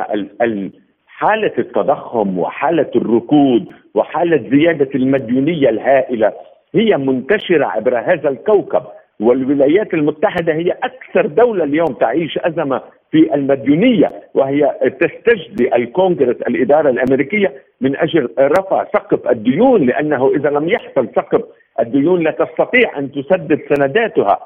حالة 1.06 1.52
التضخم 1.58 2.38
وحالة 2.38 2.90
الركود 2.96 3.66
وحالة 3.94 4.50
زيادة 4.50 4.88
المديونية 4.94 5.68
الهائلة 5.68 6.32
هي 6.74 6.96
منتشرة 6.96 7.66
عبر 7.66 7.98
هذا 7.98 8.28
الكوكب. 8.28 8.82
والولايات 9.20 9.94
المتحدة 9.94 10.52
هي 10.52 10.70
أكثر 10.70 11.26
دولة 11.26 11.64
اليوم 11.64 11.86
تعيش 11.86 12.38
أزمة 12.38 12.82
في 13.10 13.34
المديونية 13.34 14.10
وهي 14.34 14.74
تستجدي 15.00 15.76
الكونغرس 15.76 16.36
الإدارة 16.36 16.90
الأمريكية 16.90 17.52
من 17.80 17.96
أجل 17.96 18.28
رفع 18.38 18.84
سقف 18.84 19.30
الديون 19.30 19.86
لأنه 19.86 20.32
إذا 20.36 20.50
لم 20.50 20.68
يحصل 20.68 21.08
سقف 21.16 21.42
الديون 21.80 22.22
لا 22.22 22.30
تستطيع 22.30 22.98
أن 22.98 23.12
تسدد 23.12 23.60
سنداتها. 23.74 24.38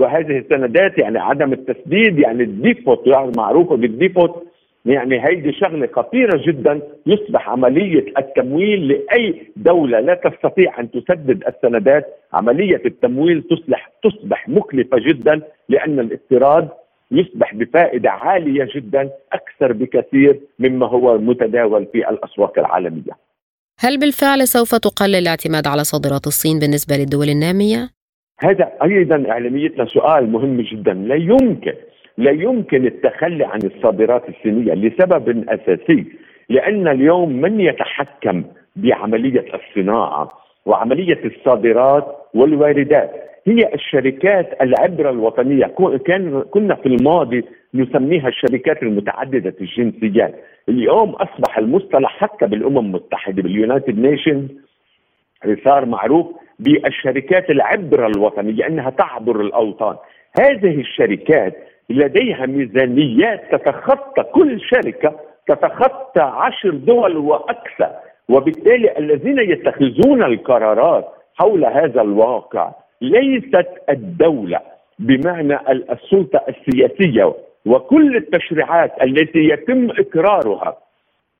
وهذه 0.00 0.38
السندات 0.38 0.98
يعني 0.98 1.18
عدم 1.18 1.52
التسديد 1.52 2.18
يعني 2.18 2.42
ال 2.42 2.50
default 2.50 3.06
يعني 3.06 3.32
معروفة 3.36 3.76
بال 3.76 3.92
default 3.92 4.46
يعني 4.86 5.28
هيدي 5.28 5.52
شغلة 5.52 5.88
خطيرة 5.92 6.42
جدا. 6.46 6.80
يصبح 7.06 7.48
عملية 7.48 8.04
التمويل 8.18 8.88
لأي 8.88 9.42
دولة 9.56 10.00
لا 10.00 10.14
تستطيع 10.14 10.80
أن 10.80 10.90
تسدد 10.90 11.44
السندات. 11.48 12.06
عملية 12.32 12.82
التمويل 12.86 13.42
تصبح 13.42 13.90
تصبح 14.02 14.48
مكلفة 14.48 14.98
جدا 14.98 15.42
لأن 15.68 16.00
الاقتراض 16.00 16.68
يصبح 17.10 17.54
بفائدة 17.54 18.10
عالية 18.10 18.68
جدا 18.74 19.10
أكثر 19.32 19.72
بكثير 19.72 20.40
مما 20.58 20.86
هو 20.86 21.18
متداول 21.18 21.86
في 21.92 22.10
الأسواق 22.10 22.58
العالمية. 22.58 23.12
هل 23.80 23.98
بالفعل 23.98 24.48
سوف 24.48 24.74
تقلل 24.74 25.14
الاعتماد 25.14 25.66
على 25.66 25.84
صادرات 25.84 26.26
الصين 26.26 26.58
بالنسبة 26.58 26.96
للدول 26.96 27.28
النامية؟ 27.28 27.88
هذا 28.40 28.72
أيضا 28.82 29.24
إعلاميتنا 29.30 29.84
سؤال 29.84 30.32
مهم 30.32 30.60
جدا. 30.60 30.92
لا 30.92 31.14
يمكن 31.14 31.74
لا 32.18 32.30
يمكن 32.30 32.86
التخلي 32.86 33.44
عن 33.44 33.58
الصادرات 33.64 34.28
الصينيه 34.28 34.74
لسبب 34.74 35.48
أساسي 35.48 36.04
لأن 36.48 36.88
اليوم 36.88 37.32
من 37.32 37.60
يتحكم 37.60 38.44
بعملية 38.76 39.46
الصناعة 39.54 40.28
وعملية 40.66 41.20
الصادرات 41.24 42.16
والواردات؟ 42.34 43.10
هي 43.46 43.74
الشركات 43.74 44.62
العبره 44.62 45.10
الوطنية. 45.10 45.66
كان 46.06 46.42
كنا 46.50 46.74
في 46.74 46.86
الماضي 46.86 47.44
نسميها 47.74 48.28
الشركات 48.28 48.82
المتعددة 48.82 49.54
الجنسيات. 49.60 50.34
اليوم 50.68 51.10
أصبح 51.10 51.58
المصطلح 51.58 52.16
حتى 52.20 52.46
بالأمم 52.46 52.78
المتحدة 52.78 53.42
بال 53.42 53.56
United 53.56 53.98
Nations 53.98 54.48
صار 55.64 55.86
معروف 55.86 56.26
بالشركات 56.58 57.50
العبر 57.50 58.06
وطنية 58.06 58.66
إنها 58.66 58.90
تعبر 58.90 59.40
الأوطان. 59.40 59.96
هذه 60.40 60.80
الشركات 60.80 61.56
لديها 61.90 62.46
ميزانيات 62.46 63.42
تتخطى 63.52 64.22
كل 64.22 64.60
شركة 64.60 65.20
تتخطى 65.48 66.20
عشر 66.20 66.70
دول 66.70 67.16
وأكثر 67.16 67.90
وبالتالي 68.28 68.98
الذين 68.98 69.38
يتخذون 69.38 70.22
القرارات 70.22 71.04
حول 71.34 71.64
هذا 71.64 72.02
الواقع 72.02 72.72
ليست 73.00 73.66
الدولة 73.90 74.60
بمعنى 74.98 75.58
السلطة 75.70 76.40
السياسية 76.48 77.34
وكل 77.66 78.16
التشريعات 78.16 79.02
التي 79.02 79.38
يتم 79.38 79.90
إقرارها 79.90 80.76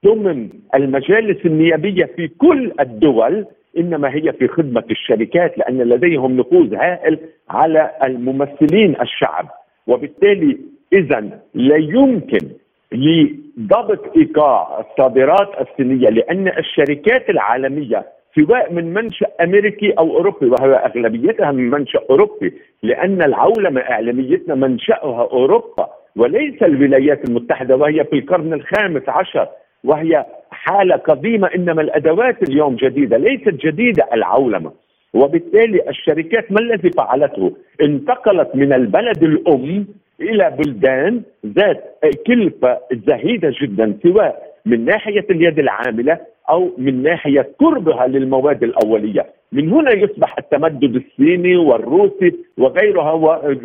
ضمن 0.06 0.48
المجالس 0.74 1.46
النيابية 1.46 2.04
في 2.04 2.28
كل 2.28 2.72
الدول 2.80 3.46
إنما 3.78 4.14
هي 4.14 4.32
في 4.32 4.48
خدمة 4.48 4.84
الشركات 4.90 5.58
لأن 5.58 5.78
لديهم 5.78 6.36
نفوذ 6.36 6.74
هائل 6.74 7.18
على 7.50 7.90
الممثلين 8.04 9.00
الشعب. 9.00 9.48
وبالتالي 9.86 10.58
اذا 10.92 11.40
لا 11.54 11.76
يمكن 11.76 12.48
لضبط 12.92 14.16
إيقاع 14.16 14.80
الصادرات 14.80 15.50
الصينية 15.60 16.08
لأن 16.08 16.48
الشركات 16.48 17.30
العالمية 17.30 18.04
سواء 18.34 18.72
من 18.72 18.94
منشا 18.94 19.26
أمريكي 19.40 19.90
أو 19.92 20.16
أوروبي 20.16 20.46
وهي 20.46 20.74
أغلبيتها 20.74 21.52
من 21.52 21.70
منشا 21.70 22.00
أوروبي 22.10 22.52
لأن 22.82 23.22
العولمة 23.22 23.80
إعلاميتنا 23.80 24.54
منشأها 24.54 25.28
أوروبا 25.32 25.88
وليس 26.16 26.62
الولايات 26.62 27.28
المتحدة 27.28 27.76
وهي 27.76 28.04
في 28.04 28.18
القرن 28.18 28.52
الخامس 28.52 29.08
عشر 29.08 29.48
وهي 29.84 30.26
حالة 30.50 30.96
قديمة 30.96 31.48
إنما 31.54 31.82
الأدوات 31.82 32.48
اليوم 32.48 32.76
جديدة 32.76 33.16
ليست 33.16 33.66
جديدة 33.66 34.08
العولمة. 34.12 34.72
وبالتالي 35.16 35.88
الشركات 35.88 36.52
ما 36.52 36.60
الذي 36.60 36.90
فعلته؟ 36.90 37.52
انتقلت 37.82 38.50
من 38.54 38.72
البلد 38.72 39.22
الأم 39.22 39.86
إلى 40.20 40.56
بلدان 40.58 41.22
ذات 41.46 41.98
كلفة 42.26 42.78
زهيدة 43.06 43.54
جدا 43.62 43.98
سواء 44.02 44.42
من 44.66 44.84
ناحية 44.84 45.26
اليد 45.30 45.58
العاملة 45.58 46.18
أو 46.50 46.70
من 46.78 47.02
ناحية 47.02 47.48
قربها 47.58 48.06
للمواد 48.06 48.62
الأولية، 48.62 49.26
من 49.52 49.72
هنا 49.72 49.90
يصبح 49.90 50.38
التمدد 50.38 51.02
الصيني 51.02 51.56
والروسي 51.56 52.36
وغيرها 52.58 53.14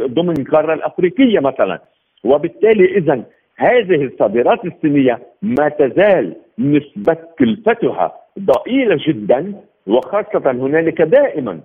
ضمن 0.08 0.34
القارة 0.40 0.74
الأفريقية 0.74 1.40
مثلا، 1.40 1.82
وبالتالي 2.24 2.86
اذا 2.98 3.24
هذه 3.56 4.04
الصادرات 4.04 4.66
الصينية 4.66 5.20
ما 5.42 5.70
تزال 5.70 6.36
نسبة 6.60 7.18
كلفتها 7.40 8.12
ضئيلة 8.40 8.98
جدا. 9.08 9.54
وخاصة 9.88 10.52
هنالك 10.52 11.02
دائما 11.02 11.60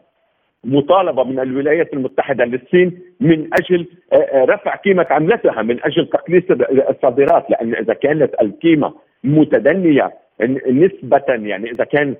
مطالبة 0.64 1.24
من 1.24 1.40
الولايات 1.40 1.92
المتحدة 1.92 2.44
للصين 2.44 2.98
من 3.20 3.48
أجل 3.60 3.86
آه، 4.12 4.16
آه، 4.16 4.44
رفع 4.44 4.76
قيمة 4.76 5.06
عملتها 5.10 5.62
من 5.62 5.84
أجل 5.84 6.06
تقليص 6.06 6.44
الصادرات 6.90 7.50
لأن 7.50 7.74
إذا 7.74 7.94
كانت 7.94 8.34
القيمة 8.42 8.94
متدنية 9.24 10.12
نسبة 10.68 11.22
يعني 11.28 11.70
إذا 11.70 11.84
كان 11.84 12.14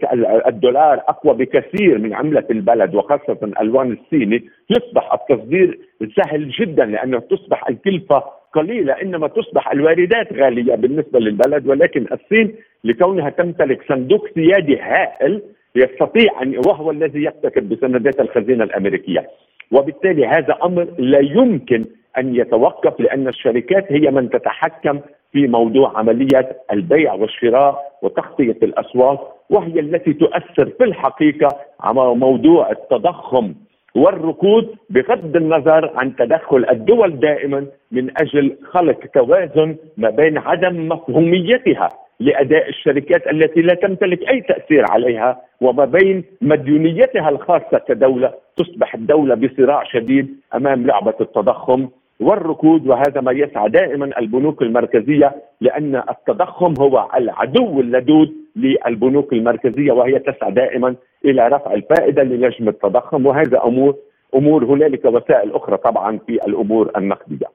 الدولار 0.47 1.03
أقوى 1.09 1.35
بكثير 1.35 1.99
من 1.99 2.15
عملة 2.15 2.45
البلد 2.51 2.95
وخاصة 2.95 3.39
الألوان 3.43 3.93
الصيني 3.93 4.45
يصبح 4.71 5.13
التصدير 5.13 5.79
سهل 6.17 6.51
جدا 6.51 6.85
لأنه 6.85 7.19
تصبح 7.19 7.69
الكلفة 7.69 8.23
قليلة 8.53 8.93
إنما 8.93 9.29
تصبح 9.29 9.73
الواردات 9.73 10.33
غالية 10.33 10.75
بالنسبة 10.75 11.19
للبلد 11.19 11.67
ولكن 11.67 12.07
الصين 12.13 12.55
لكونها 12.85 13.31
تمتلك 13.31 13.83
صندوق 13.89 14.29
سيادي 14.35 14.79
هائل 14.79 15.43
يستطيع 15.77 16.43
ان 16.43 16.61
وهو 16.67 16.91
الذي 16.91 17.23
يحتكر 17.23 17.61
بسندات 17.61 18.21
الخزينة 18.21 18.65
الأمريكية. 18.65 19.31
وبالتالي 19.73 20.27
هذا 20.27 20.59
أمر 20.65 20.87
لا 20.99 21.19
يمكن 21.19 21.85
أن 22.19 22.37
يتوقف 22.37 23.01
لأن 23.01 23.29
الشركات 23.29 23.93
هي 23.93 24.11
من 24.11 24.31
تتحكم 24.31 25.01
في 25.33 25.47
موضوع 25.47 25.99
عمليه 25.99 26.57
البيع 26.73 27.15
والشراء 27.15 27.93
وتغطية 28.03 28.57
الأسواق 28.63 29.37
وهي 29.51 29.81
التي 29.81 30.13
تؤثر 30.13 30.67
في 30.79 30.85
الحقيقة 30.85 31.49
على 31.81 32.15
موضوع 32.15 32.71
التضخم 32.71 33.55
والركود 33.95 34.75
بغض 34.91 35.37
النظر 35.37 35.93
عن 35.97 36.17
تدخل 36.17 36.67
الدول 36.71 37.21
دائما 37.21 37.67
من 37.93 38.11
أجل 38.21 38.57
خلق 38.71 38.99
توازن 39.15 39.77
ما 39.97 40.11
بين 40.11 40.39
عدم 40.39 40.89
مفهوميتها. 40.89 41.89
لأداء 42.21 42.69
الشركات 42.69 43.27
التي 43.27 43.61
لا 43.61 43.75
تمتلك 43.75 44.29
أي 44.29 44.41
تأثير 44.41 44.85
عليها 44.91 45.41
وما 45.61 45.85
بين 45.85 46.25
مديونيتها 46.43 47.29
الخاصة 47.29 47.79
كدولة 47.89 48.35
تصبح 48.57 48.95
الدولة 48.95 49.35
بصراع 49.35 49.85
شديد 49.85 50.37
أمام 50.55 50.87
لعبة 50.87 51.15
التضخم 51.21 51.89
والركود 52.21 52.87
وهذا 52.87 53.21
ما 53.21 53.33
يسعى 53.33 53.69
دائما 53.69 54.19
البنوك 54.19 54.63
المركزية 54.63 55.35
لأن 55.61 55.97
التضخم 55.97 56.75
هو 56.79 57.09
العدو 57.17 57.81
اللدود 57.81 58.33
للبنوك 58.57 59.33
المركزية 59.33 59.93
وهي 59.93 60.19
تسعى 60.19 60.53
دائما 60.53 60.97
إلى 61.25 61.49
رفع 61.49 61.73
الفائدة 61.73 62.23
لنجم 62.23 62.69
التضخم 62.69 63.27
وهذا 63.27 63.65
أمور 63.65 63.97
أمور 64.35 64.65
هنالك 64.65 65.05
وسائل 65.05 65.53
أخرى 65.53 65.77
طبعا 65.77 66.19
في 66.27 66.33
الأمور 66.33 66.91
النقدية. 66.97 67.47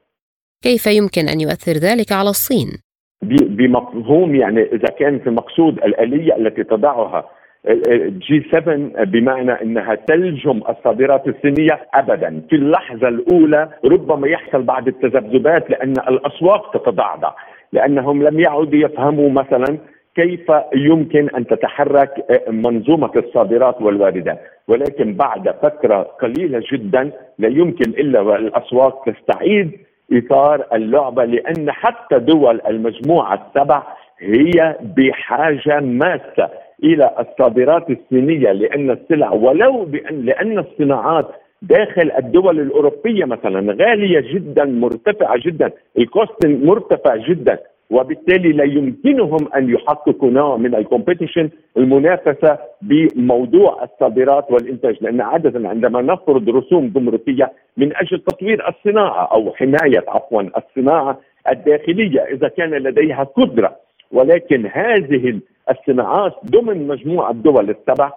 كيف 0.63 0.87
يمكن 0.87 1.29
أن 1.29 1.39
يؤثر 1.39 1.71
ذلك 1.71 2.11
على 2.11 2.29
الصين؟ 2.29 2.67
بمفهوم 3.21 4.35
يعني 4.35 4.61
إذا 4.61 4.87
كان 4.99 5.19
في 5.19 5.29
مقصود 5.29 5.77
الآلية 5.77 6.35
التي 6.35 6.63
تضعها 6.63 7.25
جي 8.07 8.45
7 8.51 9.03
بمعنى 9.03 9.51
إنها 9.51 9.95
تلجم 9.95 10.61
الصادرات 10.69 11.27
الصينيه 11.27 11.79
ابدا. 11.93 12.41
في 12.49 12.55
اللحظة 12.55 13.07
الأولى 13.07 13.69
ربما 13.85 14.27
يحصل 14.27 14.63
بعض 14.63 14.87
التذبذبات 14.87 15.69
لأن 15.69 15.91
الأسواق 15.91 16.71
تتضعضع 16.77 17.33
لأنهم 17.73 18.23
لم 18.23 18.39
يعودوا 18.39 18.79
يفهموا 18.79 19.29
مثلا 19.29 19.77
كيف 20.15 20.51
يمكن 20.75 21.29
أن 21.37 21.47
تتحرك 21.47 22.11
منظومة 22.49 23.11
الصادرات 23.15 23.81
والواردات. 23.81 24.39
ولكن 24.67 25.13
بعد 25.13 25.49
فترة 25.63 26.01
قليلة 26.01 26.63
جدا 26.71 27.11
لا 27.39 27.47
يمكن 27.47 27.89
إلا 27.89 28.21
والأسواق 28.21 29.09
تستعيد 29.09 29.71
إطار 30.11 30.65
اللعبة 30.73 31.23
لأن 31.25 31.71
حتى 31.71 32.19
دول 32.19 32.61
المجموعة 32.67 33.47
السبع 33.47 33.83
هي 34.19 34.75
بحاجة 34.97 35.79
ماسة 35.79 36.49
إلى 36.83 37.11
الصادرات 37.19 37.89
الصينية 37.89 38.51
لأن 38.51 38.91
السلع 38.91 39.31
ولو 39.31 39.85
بأن 39.85 40.21
لأن 40.25 40.59
الصناعات 40.59 41.27
داخل 41.61 42.11
الدول 42.17 42.59
الأوروبية 42.59 43.25
مثلا 43.25 43.73
غالية 43.85 44.19
جدا 44.33 44.65
مرتفعة 44.65 45.37
جدا 45.45 45.71
ال 45.97 46.07
cost 46.07 46.45
مرتفع 46.45 47.15
جدا. 47.15 47.59
وبالتالي 47.91 48.51
لا 48.51 48.63
يمكنهم 48.63 49.47
أن 49.55 49.69
يحققوا 49.69 50.29
نوع 50.31 50.57
من 50.57 50.75
ال 50.75 50.82
competition 50.82 51.49
المنافسة 51.77 52.57
بموضوع 52.81 53.83
الصادرات 53.83 54.51
والإنتاج 54.51 54.95
لأن 55.01 55.21
عادة 55.21 55.69
عندما 55.69 56.01
نفرض 56.01 56.49
رسوم 56.49 56.87
جمركيه 56.95 57.51
من 57.77 57.95
أجل 57.95 58.19
تطوير 58.19 58.69
الصناعة 58.69 59.25
أو 59.31 59.53
حماية 59.53 60.03
عفوا 60.07 60.41
الصناعة 60.41 61.19
الداخلية 61.49 62.19
إذا 62.21 62.47
كان 62.47 62.69
لديها 62.69 63.23
قدرة 63.23 63.75
ولكن 64.11 64.65
هذه 64.73 65.39
الصناعات 65.69 66.33
ضمن 66.51 66.87
مجموعة 66.87 67.31
الدول 67.31 67.69
السبع 67.69 68.11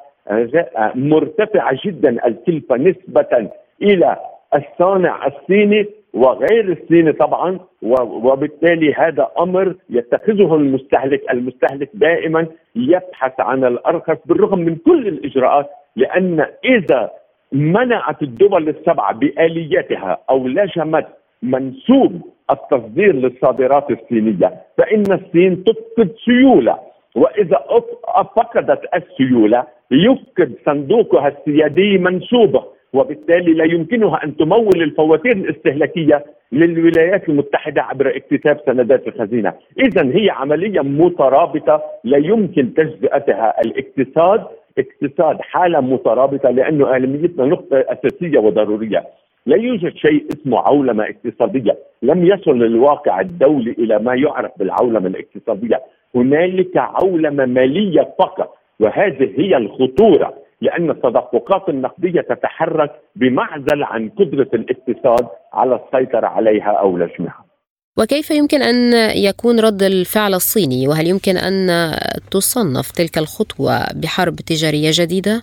مرتفعة 0.94 1.78
جدا 1.84 2.26
الكلفة 2.26 2.76
نسبة 2.76 3.50
إلى 3.82 4.16
الصانع 4.54 5.26
الصيني 5.26 5.86
وغير 6.14 6.72
الصيني 6.72 7.12
طبعا 7.12 7.58
وبالتالي 8.02 8.94
هذا 8.94 9.28
أمر 9.40 9.74
يتخذه 9.90 10.54
المستهلك، 10.54 11.30
المستهلك 11.30 11.90
دائما 11.94 12.46
يبحث 12.76 13.40
عن 13.40 13.64
الأرخص 13.64 14.16
بالرغم 14.26 14.58
من 14.58 14.76
كل 14.76 15.08
الإجراءات 15.08 15.70
لأن 15.96 16.46
إذا 16.64 17.10
منعت 17.52 18.22
الدول 18.22 18.68
السبعه 18.68 19.14
بالياتها 19.14 20.18
أو 20.30 20.48
لجمت 20.48 21.06
منسوب 21.42 22.20
التصدير 22.50 23.14
للصادرات 23.14 23.90
الصينية 23.90 24.62
فإن 24.78 25.12
الصين 25.12 25.64
تفقد 25.64 26.14
سيولة. 26.24 26.78
وإذا 27.14 27.64
فقدت 28.36 28.80
السيولة 28.94 29.64
يفقد 29.90 30.52
صندوقها 30.66 31.28
السيادي 31.28 31.98
منسوبه. 31.98 32.64
وبالتالي 32.94 33.52
لا 33.52 33.64
يمكنها 33.64 34.24
أن 34.24 34.36
تمول 34.36 34.82
الفواتير 34.82 35.32
الاستهلاكية 35.32 36.24
للولايات 36.52 37.28
المتحدة 37.28 37.82
عبر 37.82 38.16
اكتساب 38.16 38.60
سندات 38.66 39.08
الخزينة، 39.08 39.52
اذا 39.78 40.16
هي 40.16 40.30
عملية 40.30 40.80
مترابطة 40.80 41.82
لا 42.04 42.18
يمكن 42.18 42.74
تجزئتها. 42.74 43.54
الاقتصاد 43.64 44.44
اقتصاد 44.78 45.40
حالة 45.40 45.80
مترابطة 45.80 46.50
لأنه 46.50 46.94
أهميتنا 46.94 47.46
نقطة 47.46 47.84
أساسية 47.88 48.38
وضرورية. 48.38 49.04
لا 49.46 49.56
يوجد 49.56 49.96
شيء 49.96 50.26
اسمه 50.32 50.58
عولمة 50.58 51.04
اقتصادية، 51.04 51.76
لم 52.02 52.26
يصل 52.26 52.62
الواقع 52.62 53.20
الدولي 53.20 53.70
إلى 53.70 53.98
ما 53.98 54.14
يعرف 54.14 54.50
بالعولمة 54.58 55.06
الاقتصادية، 55.06 55.80
هنالك 56.14 56.76
عولمة 56.76 57.46
مالية 57.46 58.08
فقط 58.18 58.56
وهذه 58.80 59.30
هي 59.36 59.56
الخطورة. 59.56 60.34
لأن 60.60 60.90
التدفقات 60.90 61.68
النقدية 61.68 62.20
تتحرك 62.20 62.90
بمعزل 63.16 63.82
عن 63.82 64.08
قدرة 64.08 64.48
الاقتصاد 64.54 65.28
على 65.52 65.80
السيطرة 65.84 66.26
عليها 66.26 66.70
أو 66.70 66.98
لجمها. 66.98 67.44
وكيف 67.98 68.30
يمكن 68.30 68.62
أن 68.62 68.92
يكون 69.16 69.60
رد 69.60 69.82
الفعل 69.82 70.34
الصيني 70.34 70.88
وهل 70.88 71.06
يمكن 71.06 71.36
أن 71.36 71.68
تصنف 72.30 72.90
تلك 72.90 73.18
الخطوة 73.18 73.72
بحرب 74.02 74.34
تجارية 74.34 74.90
جديدة؟ 74.92 75.42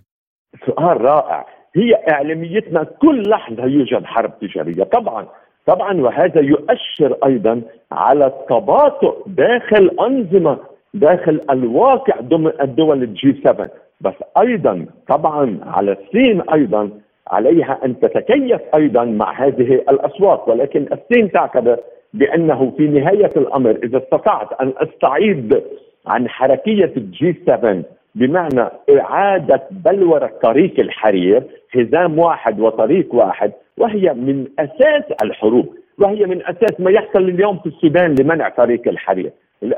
سؤال 0.66 1.02
رائع، 1.02 1.46
هي 1.76 2.12
إعلاميتنا 2.12 2.84
كل 2.84 3.30
لحظة 3.30 3.66
يوجد 3.66 4.06
حرب 4.06 4.32
تجارية، 4.42 4.84
طبعا 4.84 5.28
طبعا 5.66 6.02
وهذا 6.02 6.42
يؤشر 6.42 7.18
أيضا 7.26 7.62
على 7.92 8.26
التباطؤ 8.26 9.24
داخل 9.28 9.92
أنظمة 10.00 10.58
داخل 10.94 11.42
الواقع 11.50 12.20
ضمن 12.22 12.52
الدول 12.62 13.04
الجي 13.04 13.42
7 13.44 13.70
بس 14.02 14.14
أيضا 14.38 14.86
طبعا 15.08 15.60
على 15.64 15.92
الصين 15.92 16.42
أيضا 16.54 16.90
عليها 17.28 17.80
أن 17.86 18.00
تتكيف 18.00 18.62
أيضا 18.76 19.06
مع 19.06 19.46
هذه 19.46 19.74
الاسواق 19.74 20.50
ولكن 20.50 20.86
الصين 20.92 21.32
تعتبر 21.32 21.78
بأنه 22.14 22.74
في 22.78 22.88
نهاية 22.88 23.32
الأمر 23.38 23.80
إذا 23.84 23.98
استطعت 23.98 24.62
أن 24.62 24.74
أستعيد 24.78 25.62
عن 26.08 26.30
حركية 26.30 26.92
الجي 26.98 27.36
7 27.48 27.84
بمعنى 28.16 28.70
إعادة 29.00 29.62
بلوره 29.72 30.32
طريق 30.44 30.80
الحرير 30.80 31.44
حزام 31.70 32.20
واحد 32.20 32.60
وطريق 32.60 33.16
واحد 33.16 33.52
وهي 33.78 34.14
من 34.14 34.48
أساس 34.60 35.04
الحروب 35.24 35.76
وهي 36.00 36.26
من 36.26 36.42
أساس 36.46 36.80
ما 36.80 36.92
يحصل 36.92 37.20
اليوم 37.20 37.60
في 37.60 37.66
السودان 37.66 38.16
لمنع 38.20 38.50
طريق 38.50 38.88
الحرير. 38.88 39.32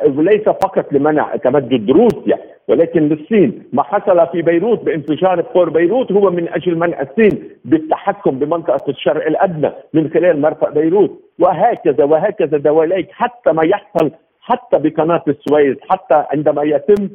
وليس 0.06 0.44
فقط 0.44 0.94
لمنع 0.94 1.36
تمدد 1.36 1.92
روسيا 1.92 2.38
ولكن 2.68 3.10
للصين 3.10 3.64
ما 3.74 3.84
حصل 3.84 4.28
في 4.28 4.42
بيروت 4.42 4.84
بانفجار 4.84 5.42
بور 5.42 5.70
بيروت 5.70 6.12
هو 6.12 6.32
من 6.32 6.48
أجل 6.50 6.76
منع 6.78 7.02
الصين 7.02 7.50
بالتحكم 7.66 8.40
بمنطقة 8.40 8.90
الشرق 8.90 9.26
الأدنى 9.28 9.72
من 9.94 10.10
خلال 10.10 10.42
مرفأ 10.42 10.70
بيروت. 10.70 11.12
وهكذا 11.40 12.04
وهكذا 12.04 12.58
دواليك. 12.58 13.08
حتى 13.12 13.52
ما 13.52 13.66
يحصل 13.66 14.12
حتى 14.42 14.80
بقناة 14.80 15.24
السويس 15.28 15.78
حتى 15.90 16.26
عندما 16.32 16.64
يتم 16.64 17.10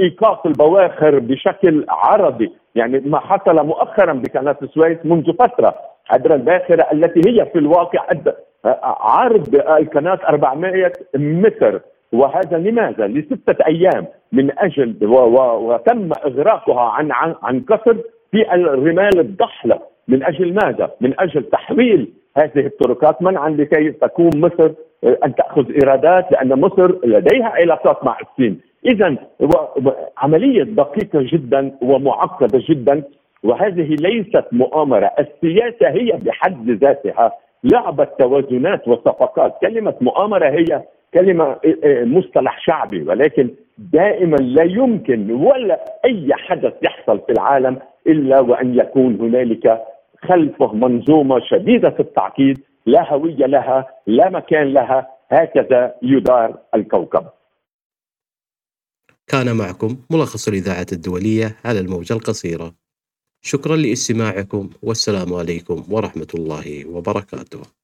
إيقاف 0.00 0.46
البواخر 0.46 1.18
بشكل 1.18 1.84
عرضي. 1.88 2.52
يعني 2.74 3.00
ما 3.00 3.18
حصل 3.18 3.66
مؤخرا 3.66 4.12
بقناة 4.12 4.56
السويس 4.62 4.98
منذ 5.04 5.32
فترة 5.32 5.74
عبر 6.10 6.34
الباخره 6.34 6.86
التي 6.92 7.20
هي 7.30 7.46
في 7.46 7.58
الواقع 7.58 8.06
عرض 8.84 9.54
القناة 9.54 10.18
400 10.28 10.92
متر. 11.14 11.80
وهذا 12.12 12.58
لماذا؟ 12.58 13.06
لستة 13.06 13.66
أيام. 13.66 14.06
من 14.32 14.58
أجل 14.58 14.96
وتم 15.02 16.10
إغراقها 16.26 16.80
عن 16.80 17.12
عن, 17.12 17.34
عن 17.42 17.60
كسر 17.60 17.96
في 18.30 18.54
الرمال 18.54 19.20
الضحلة. 19.20 19.78
من 20.08 20.22
أجل 20.24 20.54
ماذا؟ 20.54 20.90
من 21.00 21.20
أجل 21.20 21.42
تحويل 21.42 22.08
هذه 22.36 22.66
الطرقات 22.66 23.22
منعا 23.22 23.50
لكي 23.50 23.90
تكون 23.90 24.30
مصر 24.34 24.70
أن 25.24 25.34
تأخذ 25.34 25.70
إيرادات 25.70 26.32
لأن 26.32 26.60
مصر 26.60 27.06
لديها 27.06 27.46
علاقات 27.46 28.04
مع 28.04 28.16
الصين. 28.20 28.60
إذا 28.86 29.16
عملية 30.18 30.62
دقيقة 30.62 31.18
جدا 31.32 31.72
ومعقدة 31.82 32.62
جدا 32.68 33.02
وهذه 33.44 33.96
ليست 34.00 34.44
مؤامرة. 34.52 35.10
السياسة 35.18 35.88
هي 35.88 36.18
بحد 36.22 36.70
ذاتها. 36.70 37.32
لعبة 37.64 38.04
توازنات 38.04 38.88
وصفقات. 38.88 39.54
كلمة 39.60 39.94
مؤامرة 40.00 40.46
هي 40.46 40.82
كلمة 41.14 41.60
مصطلح 42.04 42.64
شعبي 42.66 43.02
ولكن 43.02 43.50
دائما 43.78 44.36
لا 44.36 44.62
يمكن 44.62 45.30
ولا 45.30 46.00
أي 46.04 46.34
حدث 46.34 46.72
يحصل 46.82 47.20
في 47.26 47.32
العالم 47.32 47.78
إلا 48.06 48.40
وأن 48.40 48.78
يكون 48.78 49.20
هنالك 49.20 49.82
خلفة 50.28 50.72
منظومة 50.74 51.40
شديدة 51.50 51.96
التعقيد 52.00 52.60
لا 52.86 53.12
هوية 53.14 53.46
لها 53.46 53.88
لا 54.06 54.30
مكان 54.30 54.72
لها 54.72 55.08
هكذا 55.30 55.94
يدار 56.02 56.58
الكوكب. 56.74 57.26
كان 59.26 59.56
معكم 59.56 59.96
ملخص 60.10 60.48
الإذاعة 60.48 60.86
الدولية 60.92 61.56
على 61.64 61.80
الموجة 61.80 62.14
القصيرة 62.14 62.74
شكرا 63.42 63.76
لاستماعكم 63.76 64.70
والسلام 64.82 65.34
عليكم 65.34 65.84
ورحمة 65.90 66.28
الله 66.34 66.86
وبركاته. 66.88 67.81